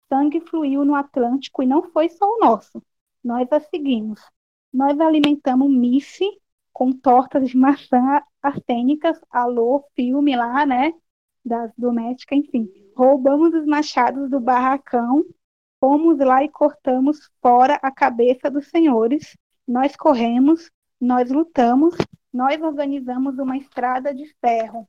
Sangue 0.09 0.41
fluiu 0.41 0.87
no 0.87 0.95
Atlântico 0.95 1.63
e 1.63 1.67
não 1.67 1.83
foi 1.91 2.09
só 2.09 2.25
o 2.25 2.39
nosso 2.39 2.83
nós 3.23 3.51
a 3.53 3.61
seguimos. 3.61 4.21
Nós 4.73 4.99
alimentamos 5.01 5.71
Missy 5.71 6.27
com 6.73 6.93
tortas 6.93 7.51
de 7.51 7.57
maçã 7.57 8.23
arsênicas, 8.43 9.21
alô, 9.31 9.85
filme 9.95 10.35
lá, 10.35 10.65
né? 10.67 10.93
Das 11.45 11.71
domésticas, 11.77 12.39
enfim. 12.39 12.69
Roubamos 12.97 13.55
os 13.55 13.67
machados 13.67 14.31
do 14.31 14.41
barracão, 14.41 15.25
fomos 15.79 16.19
lá 16.19 16.43
e 16.43 16.49
cortamos 16.49 17.31
fora 17.41 17.79
a 17.83 17.91
cabeça 17.91 18.51
dos 18.51 18.69
senhores. 18.69 19.37
Nós 19.67 19.95
corremos, 19.95 20.71
nós 21.01 21.31
lutamos, 21.31 21.95
nós 22.33 22.61
organizamos 22.63 23.39
uma 23.39 23.57
estrada 23.57 24.15
de 24.15 24.27
ferro. 24.41 24.89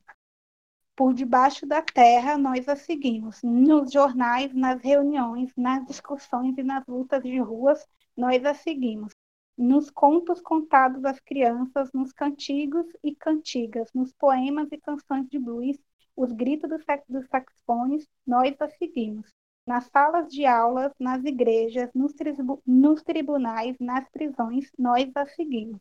Por 0.96 1.12
debaixo 1.12 1.66
da 1.66 1.82
terra, 1.82 2.38
nós 2.38 2.68
a 2.68 2.76
seguimos. 2.76 3.42
Nos 3.42 3.92
jornais, 3.92 4.54
nas 4.54 4.80
reuniões, 4.80 5.52
nas 5.56 5.84
discussões 5.86 6.56
e 6.56 6.62
nas 6.62 6.86
lutas 6.86 7.22
de 7.22 7.38
ruas, 7.40 7.84
nós 8.16 8.44
a 8.44 8.54
seguimos. 8.54 9.12
Nos 9.56 9.90
contos 9.90 10.40
contados 10.40 11.04
às 11.04 11.20
crianças, 11.20 11.92
nos 11.92 12.12
cantigos 12.12 12.86
e 13.02 13.14
cantigas, 13.14 13.88
nos 13.94 14.12
poemas 14.12 14.68
e 14.72 14.78
canções 14.78 15.28
de 15.28 15.38
blues, 15.38 15.78
os 16.16 16.32
gritos 16.32 16.70
dos, 17.08 17.26
saxofones, 17.28 18.08
nós 18.26 18.54
a 18.60 18.68
seguimos. 18.68 19.28
nas 19.66 19.84
salas 19.86 20.28
de 20.28 20.44
aulas, 20.44 20.92
nas 20.98 21.24
igrejas, 21.24 21.90
nos, 21.94 22.12
tribu 22.12 22.62
nos 22.66 23.02
tribunais, 23.02 23.76
nas 23.80 24.08
prisões, 24.10 24.70
nós 24.78 25.10
a 25.14 25.26
seguimos. 25.26 25.80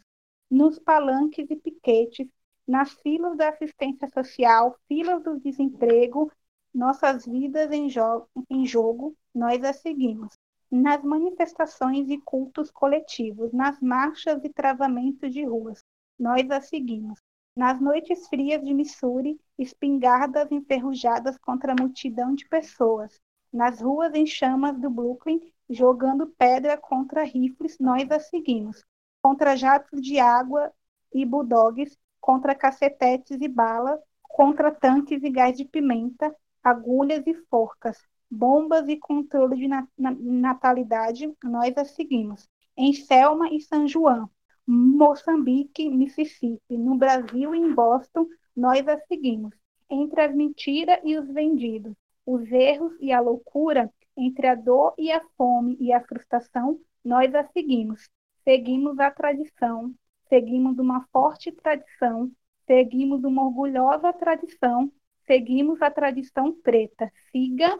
Nos 0.50 0.80
palanques 0.80 1.50
e 1.50 1.56
piquetes, 1.56 2.28
nas 2.68 2.94
filas 2.94 3.36
da 3.36 3.50
assistência 3.50 4.08
social, 4.08 4.78
filas 4.88 5.22
do 5.24 5.40
desemprego, 5.40 6.32
nossas 6.74 7.26
vidas 7.26 7.72
em, 7.72 7.90
jo 7.90 8.26
em 8.50 8.66
jogo, 8.66 9.16
nós 9.36 9.62
a 9.64 9.74
seguimos. 9.74 10.34
Nas 10.76 11.04
manifestações 11.04 12.10
e 12.10 12.18
cultos 12.18 12.72
coletivos, 12.72 13.54
nas 13.54 13.80
marchas 13.80 14.44
e 14.44 14.50
travamentos 14.50 15.32
de 15.32 15.46
ruas, 15.46 15.84
nós 16.18 16.50
a 16.50 16.60
seguimos. 16.62 17.20
Nas 17.56 17.80
noites 17.80 18.28
frias 18.28 18.60
de 18.66 18.74
Missouri, 18.74 19.40
espingardas 19.56 20.52
enferrujadas 20.52 21.38
contra 21.38 21.74
a 21.74 21.76
multidão 21.80 22.34
de 22.34 22.50
pessoas, 22.50 23.22
nas 23.54 23.82
ruas 23.82 24.16
em 24.16 24.26
chamas 24.26 24.76
do 24.80 24.90
Brooklyn, 24.90 25.40
jogando 25.70 26.34
pedra 26.40 26.76
contra 26.76 27.22
rifles, 27.22 27.78
nós 27.78 28.10
a 28.10 28.20
seguimos. 28.20 28.84
Contra 29.22 29.56
jatos 29.56 30.02
de 30.02 30.18
água 30.18 30.74
e 31.14 31.24
bulldogs, 31.24 31.96
contra 32.20 32.56
cacetetes 32.56 33.38
e 33.40 33.48
balas, 33.48 34.00
contra 34.24 34.72
tanques 34.72 35.22
e 35.22 35.30
gás 35.30 35.56
de 35.56 35.66
pimenta, 35.66 36.36
agulhas 36.64 37.28
e 37.28 37.36
forcas, 37.48 38.02
bombas 38.34 38.88
e 38.88 38.98
controle 38.98 39.56
de 39.56 39.68
natalidade, 39.98 41.32
nós 41.44 41.78
a 41.78 41.86
seguimos. 41.86 42.50
Em 42.76 42.92
Selma 42.92 43.50
e 43.54 43.62
São 43.62 43.88
João, 43.88 44.30
Moçambique, 44.66 45.90
Mississippi, 45.90 46.78
no 46.78 46.96
Brasil 46.96 47.54
e 47.54 47.60
em 47.60 47.74
Boston, 47.74 48.28
nós 48.56 48.88
a 48.88 48.98
seguimos. 49.08 49.54
Entre 49.90 50.22
as 50.22 50.34
mentiras 50.34 51.00
e 51.04 51.18
os 51.18 51.28
vendidos, 51.28 51.94
os 52.26 52.52
erros 52.52 52.94
e 53.00 53.12
a 53.12 53.20
loucura, 53.20 53.94
entre 54.18 54.48
a 54.48 54.56
dor 54.56 54.94
e 54.98 55.12
a 55.12 55.22
fome 55.38 55.78
e 55.80 55.94
a 55.94 56.02
frustração, 56.02 56.80
nós 57.04 57.34
a 57.36 57.44
seguimos. 57.44 58.10
Seguimos 58.44 59.00
a 59.00 59.12
tradição, 59.12 59.94
seguimos 60.28 60.80
uma 60.80 61.06
forte 61.12 61.52
tradição, 61.52 62.32
seguimos 62.66 63.24
uma 63.24 63.46
orgulhosa 63.46 64.12
tradição, 64.14 64.92
seguimos 65.26 65.82
a 65.82 65.92
tradição 65.92 66.52
preta. 66.52 67.12
Siga, 67.32 67.78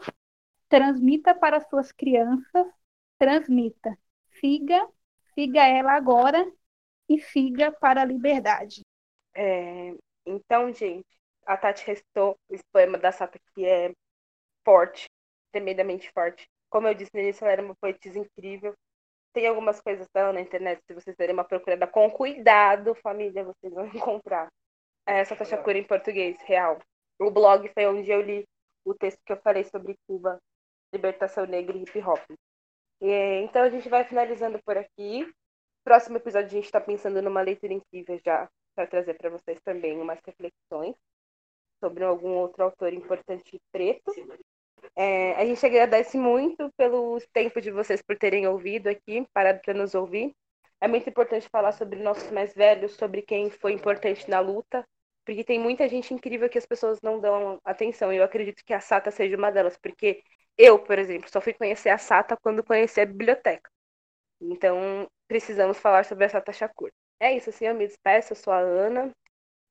transmita 0.74 1.32
para 1.36 1.60
suas 1.60 1.92
crianças, 1.92 2.66
transmita. 3.16 3.96
Siga, 4.40 4.88
siga 5.32 5.64
ela 5.64 5.92
agora 5.92 6.44
e 7.08 7.20
siga 7.20 7.70
para 7.70 8.02
a 8.02 8.04
liberdade. 8.04 8.80
É, 9.36 9.94
então, 10.26 10.72
gente, 10.72 11.06
a 11.46 11.56
Tati 11.56 11.86
restou 11.86 12.36
o 12.48 12.58
poema 12.72 12.98
da 12.98 13.12
Sata 13.12 13.38
que 13.54 13.64
é 13.64 13.92
forte, 14.64 15.06
tremendamente 15.52 16.10
forte. 16.10 16.44
Como 16.68 16.88
eu 16.88 16.94
disse 16.94 17.12
no 17.14 17.20
início, 17.20 17.44
ela 17.44 17.52
era 17.52 17.62
uma 17.62 17.76
poetisa 17.76 18.18
incrível. 18.18 18.74
Tem 19.32 19.46
algumas 19.46 19.80
coisas 19.80 20.08
dela 20.12 20.32
na 20.32 20.40
internet, 20.40 20.82
se 20.88 20.94
vocês 20.94 21.16
derem 21.16 21.34
uma 21.34 21.44
procurada 21.44 21.86
com 21.86 22.10
cuidado, 22.10 22.96
família, 22.96 23.44
vocês 23.44 23.72
vão 23.72 23.86
encontrar. 23.94 24.48
Essa 25.06 25.36
Tasha 25.36 25.56
Cura 25.56 25.78
em 25.78 25.84
português, 25.84 26.36
real. 26.42 26.80
O 27.20 27.30
blog 27.30 27.70
foi 27.72 27.86
onde 27.86 28.10
eu 28.10 28.20
li 28.20 28.44
o 28.84 28.92
texto 28.92 29.20
que 29.24 29.32
eu 29.32 29.40
falei 29.40 29.62
sobre 29.62 29.96
Cuba, 30.08 30.40
libertação 30.94 31.46
negra 31.46 31.76
e 31.76 31.82
hip 31.82 31.98
hop. 32.00 32.20
E, 33.00 33.42
então 33.42 33.62
a 33.62 33.68
gente 33.68 33.88
vai 33.88 34.04
finalizando 34.04 34.58
por 34.64 34.78
aqui. 34.78 35.30
Próximo 35.84 36.16
episódio 36.16 36.46
a 36.46 36.50
gente 36.52 36.64
está 36.64 36.80
pensando 36.80 37.20
numa 37.20 37.42
leitura 37.42 37.74
incrível 37.74 38.18
já 38.24 38.48
para 38.74 38.86
trazer 38.86 39.14
para 39.14 39.30
vocês 39.30 39.58
também 39.62 40.00
umas 40.00 40.18
reflexões 40.24 40.94
sobre 41.82 42.02
algum 42.04 42.30
outro 42.30 42.64
autor 42.64 42.92
importante 42.92 43.60
preto. 43.70 44.10
É, 44.96 45.34
a 45.34 45.44
gente 45.44 45.64
agradece 45.64 46.16
muito 46.16 46.70
pelo 46.76 47.18
tempo 47.32 47.60
de 47.60 47.70
vocês 47.70 48.00
por 48.00 48.16
terem 48.16 48.46
ouvido 48.46 48.88
aqui, 48.88 49.26
parado 49.32 49.60
para 49.60 49.74
nos 49.74 49.94
ouvir. 49.94 50.32
É 50.80 50.88
muito 50.88 51.08
importante 51.08 51.48
falar 51.50 51.72
sobre 51.72 52.02
nossos 52.02 52.30
mais 52.30 52.54
velhos, 52.54 52.92
sobre 52.92 53.22
quem 53.22 53.50
foi 53.50 53.72
importante 53.72 54.28
na 54.28 54.40
luta, 54.40 54.86
porque 55.24 55.44
tem 55.44 55.58
muita 55.58 55.88
gente 55.88 56.12
incrível 56.12 56.48
que 56.48 56.58
as 56.58 56.66
pessoas 56.66 57.00
não 57.02 57.20
dão 57.20 57.60
atenção. 57.64 58.12
E 58.12 58.16
eu 58.16 58.24
acredito 58.24 58.64
que 58.64 58.72
a 58.74 58.80
Sata 58.80 59.10
seja 59.10 59.36
uma 59.36 59.50
delas, 59.50 59.76
porque 59.76 60.22
eu, 60.58 60.78
por 60.78 60.98
exemplo, 60.98 61.30
só 61.30 61.40
fui 61.40 61.52
conhecer 61.52 61.90
a 61.90 61.98
Sata 61.98 62.36
quando 62.36 62.62
conheci 62.62 63.00
a 63.00 63.06
biblioteca. 63.06 63.70
Então, 64.40 65.08
precisamos 65.28 65.78
falar 65.78 66.04
sobre 66.04 66.24
a 66.26 66.28
Sata 66.28 66.52
Shakur. 66.52 66.90
É 67.20 67.36
isso, 67.36 67.50
assim, 67.50 67.66
eu 67.66 67.74
me 67.74 67.86
despeço, 67.86 68.32
eu 68.32 68.36
sou 68.36 68.52
a 68.52 68.58
Ana. 68.58 69.10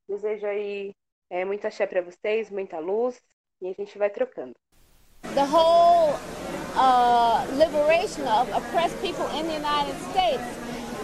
Desejo 0.08 0.48
aí 0.48 0.92
é, 1.30 1.46
muita 1.46 1.68
axé 1.68 1.86
para 1.88 2.02
vocês, 2.02 2.50
muita 2.50 2.80
luz, 2.80 3.22
e 3.62 3.68
a 3.68 3.74
gente 3.74 3.98
vai 3.98 4.10
trocando. 4.10 4.54
the 5.36 5.46
whole 5.46 6.14
uh, 6.76 7.48
liberation 7.54 8.24
of 8.28 8.48
oppressed 8.52 9.00
people 9.02 9.26
in 9.30 9.48
the 9.48 9.54
United 9.54 9.96
States 10.12 10.44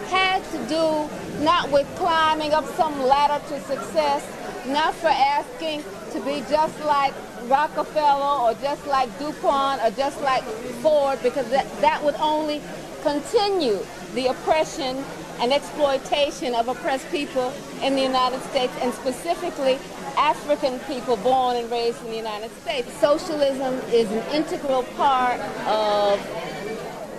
had 0.08 0.42
to 0.52 0.58
do 0.68 1.08
not 1.42 1.70
with 1.72 1.86
climbing 1.96 2.52
up 2.52 2.64
some 2.76 3.02
ladder 3.02 3.44
to 3.48 3.60
success, 3.62 4.22
not 4.66 4.94
for 4.94 5.08
asking 5.08 5.82
to 6.12 6.20
be 6.20 6.42
just 6.48 6.78
like 6.84 7.14
Rockefeller 7.44 8.50
or 8.50 8.54
just 8.60 8.86
like 8.86 9.08
DuPont 9.18 9.82
or 9.82 9.90
just 9.90 10.20
like 10.22 10.42
Ford, 10.82 11.18
because 11.22 11.48
that, 11.50 11.66
that 11.80 12.02
would 12.04 12.16
only 12.16 12.60
continue 13.02 13.78
the 14.14 14.26
oppression 14.26 15.02
and 15.40 15.52
exploitation 15.52 16.54
of 16.54 16.68
oppressed 16.68 17.10
people 17.10 17.52
in 17.82 17.94
the 17.94 18.02
United 18.02 18.42
States 18.50 18.72
and 18.80 18.92
specifically 18.92 19.78
African 20.18 20.78
people 20.80 21.16
born 21.16 21.56
and 21.56 21.70
raised 21.70 22.00
in 22.04 22.10
the 22.10 22.16
United 22.16 22.50
States. 22.60 22.92
Socialism 23.00 23.74
is 23.90 24.10
an 24.10 24.22
integral 24.34 24.82
part 24.96 25.40
of 25.66 26.20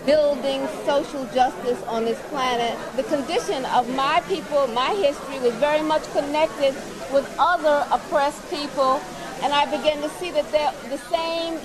building 0.06 0.68
social 0.86 1.26
justice 1.28 1.82
on 1.84 2.06
this 2.06 2.20
planet. 2.30 2.78
The 2.96 3.04
condition 3.04 3.66
of 3.66 3.90
my 3.96 4.22
people, 4.28 4.68
my 4.68 4.94
history, 4.96 5.40
was 5.40 5.54
very 5.56 5.82
much 5.82 6.04
connected 6.12 6.76
with 7.14 7.34
other 7.38 7.86
oppressed 7.92 8.50
people, 8.50 9.02
and 9.42 9.54
I 9.54 9.66
began 9.66 10.02
to 10.02 10.10
see 10.10 10.32
that 10.32 10.52
the 10.52 10.98
same 11.10 11.58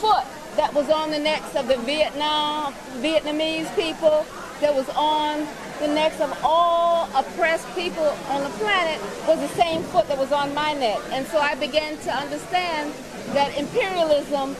foot 0.00 0.24
that 0.56 0.72
was 0.74 0.90
on 0.90 1.10
the 1.10 1.18
necks 1.18 1.54
of 1.54 1.68
the 1.68 1.76
Vietnam, 1.78 2.74
Vietnamese 2.98 3.74
people, 3.76 4.26
that 4.60 4.74
was 4.74 4.88
on 4.90 5.46
the 5.80 5.88
necks 5.88 6.20
of 6.20 6.38
all 6.44 7.08
oppressed 7.16 7.66
people 7.74 8.04
on 8.28 8.42
the 8.42 8.50
planet 8.58 9.00
was 9.26 9.40
the 9.40 9.48
same 9.56 9.82
foot 9.84 10.06
that 10.08 10.18
was 10.18 10.32
on 10.32 10.54
my 10.54 10.74
neck. 10.74 10.98
And 11.10 11.26
so 11.28 11.38
I 11.38 11.54
began 11.54 11.96
to 11.98 12.10
understand 12.14 12.92
that 13.32 13.56
imperialism 13.56 14.54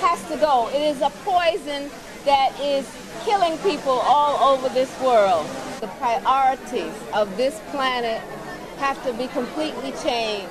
has 0.00 0.22
to 0.28 0.36
go. 0.38 0.68
It 0.70 0.82
is 0.82 1.00
a 1.00 1.10
poison 1.24 1.90
that 2.24 2.58
is 2.60 2.84
killing 3.24 3.56
people 3.58 3.92
all 3.92 4.54
over 4.54 4.68
this 4.70 4.90
world. 5.00 5.46
The 5.80 5.86
priorities 5.98 6.94
of 7.14 7.36
this 7.36 7.60
planet 7.70 8.20
have 8.78 9.02
to 9.04 9.12
be 9.14 9.26
completely 9.28 9.92
changed. 10.02 10.50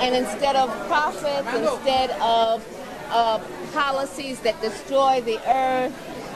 And 0.00 0.14
instead 0.14 0.56
of 0.56 0.68
profits, 0.86 1.48
instead 1.54 2.10
of 2.20 2.64
uh, 3.10 3.40
policies 3.72 4.40
that 4.40 4.60
destroy 4.60 5.20
the 5.22 5.38
earth, 5.48 5.94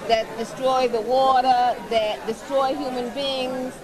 that 0.09 0.27
destroy 0.37 0.88
the 0.88 1.01
water, 1.01 1.77
that 1.90 2.27
destroy 2.27 2.75
human 2.75 3.09
beings. 3.14 3.75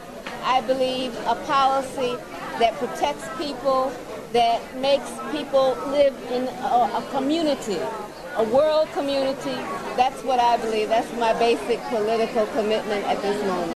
I 0.44 0.60
believe 0.62 1.14
a 1.26 1.34
policy 1.46 2.16
that 2.58 2.74
protects 2.74 3.26
people, 3.36 3.92
that 4.32 4.60
makes 4.76 5.10
people 5.30 5.76
live 5.88 6.14
in 6.30 6.48
a, 6.48 7.00
a 7.00 7.08
community, 7.10 7.78
a 8.36 8.44
world 8.44 8.88
community. 8.92 9.56
That's 9.96 10.22
what 10.24 10.38
I 10.38 10.56
believe. 10.56 10.88
That's 10.88 11.12
my 11.14 11.32
basic 11.34 11.80
political 11.84 12.46
commitment 12.48 13.04
at 13.06 13.20
this 13.22 13.44
moment. 13.46 13.77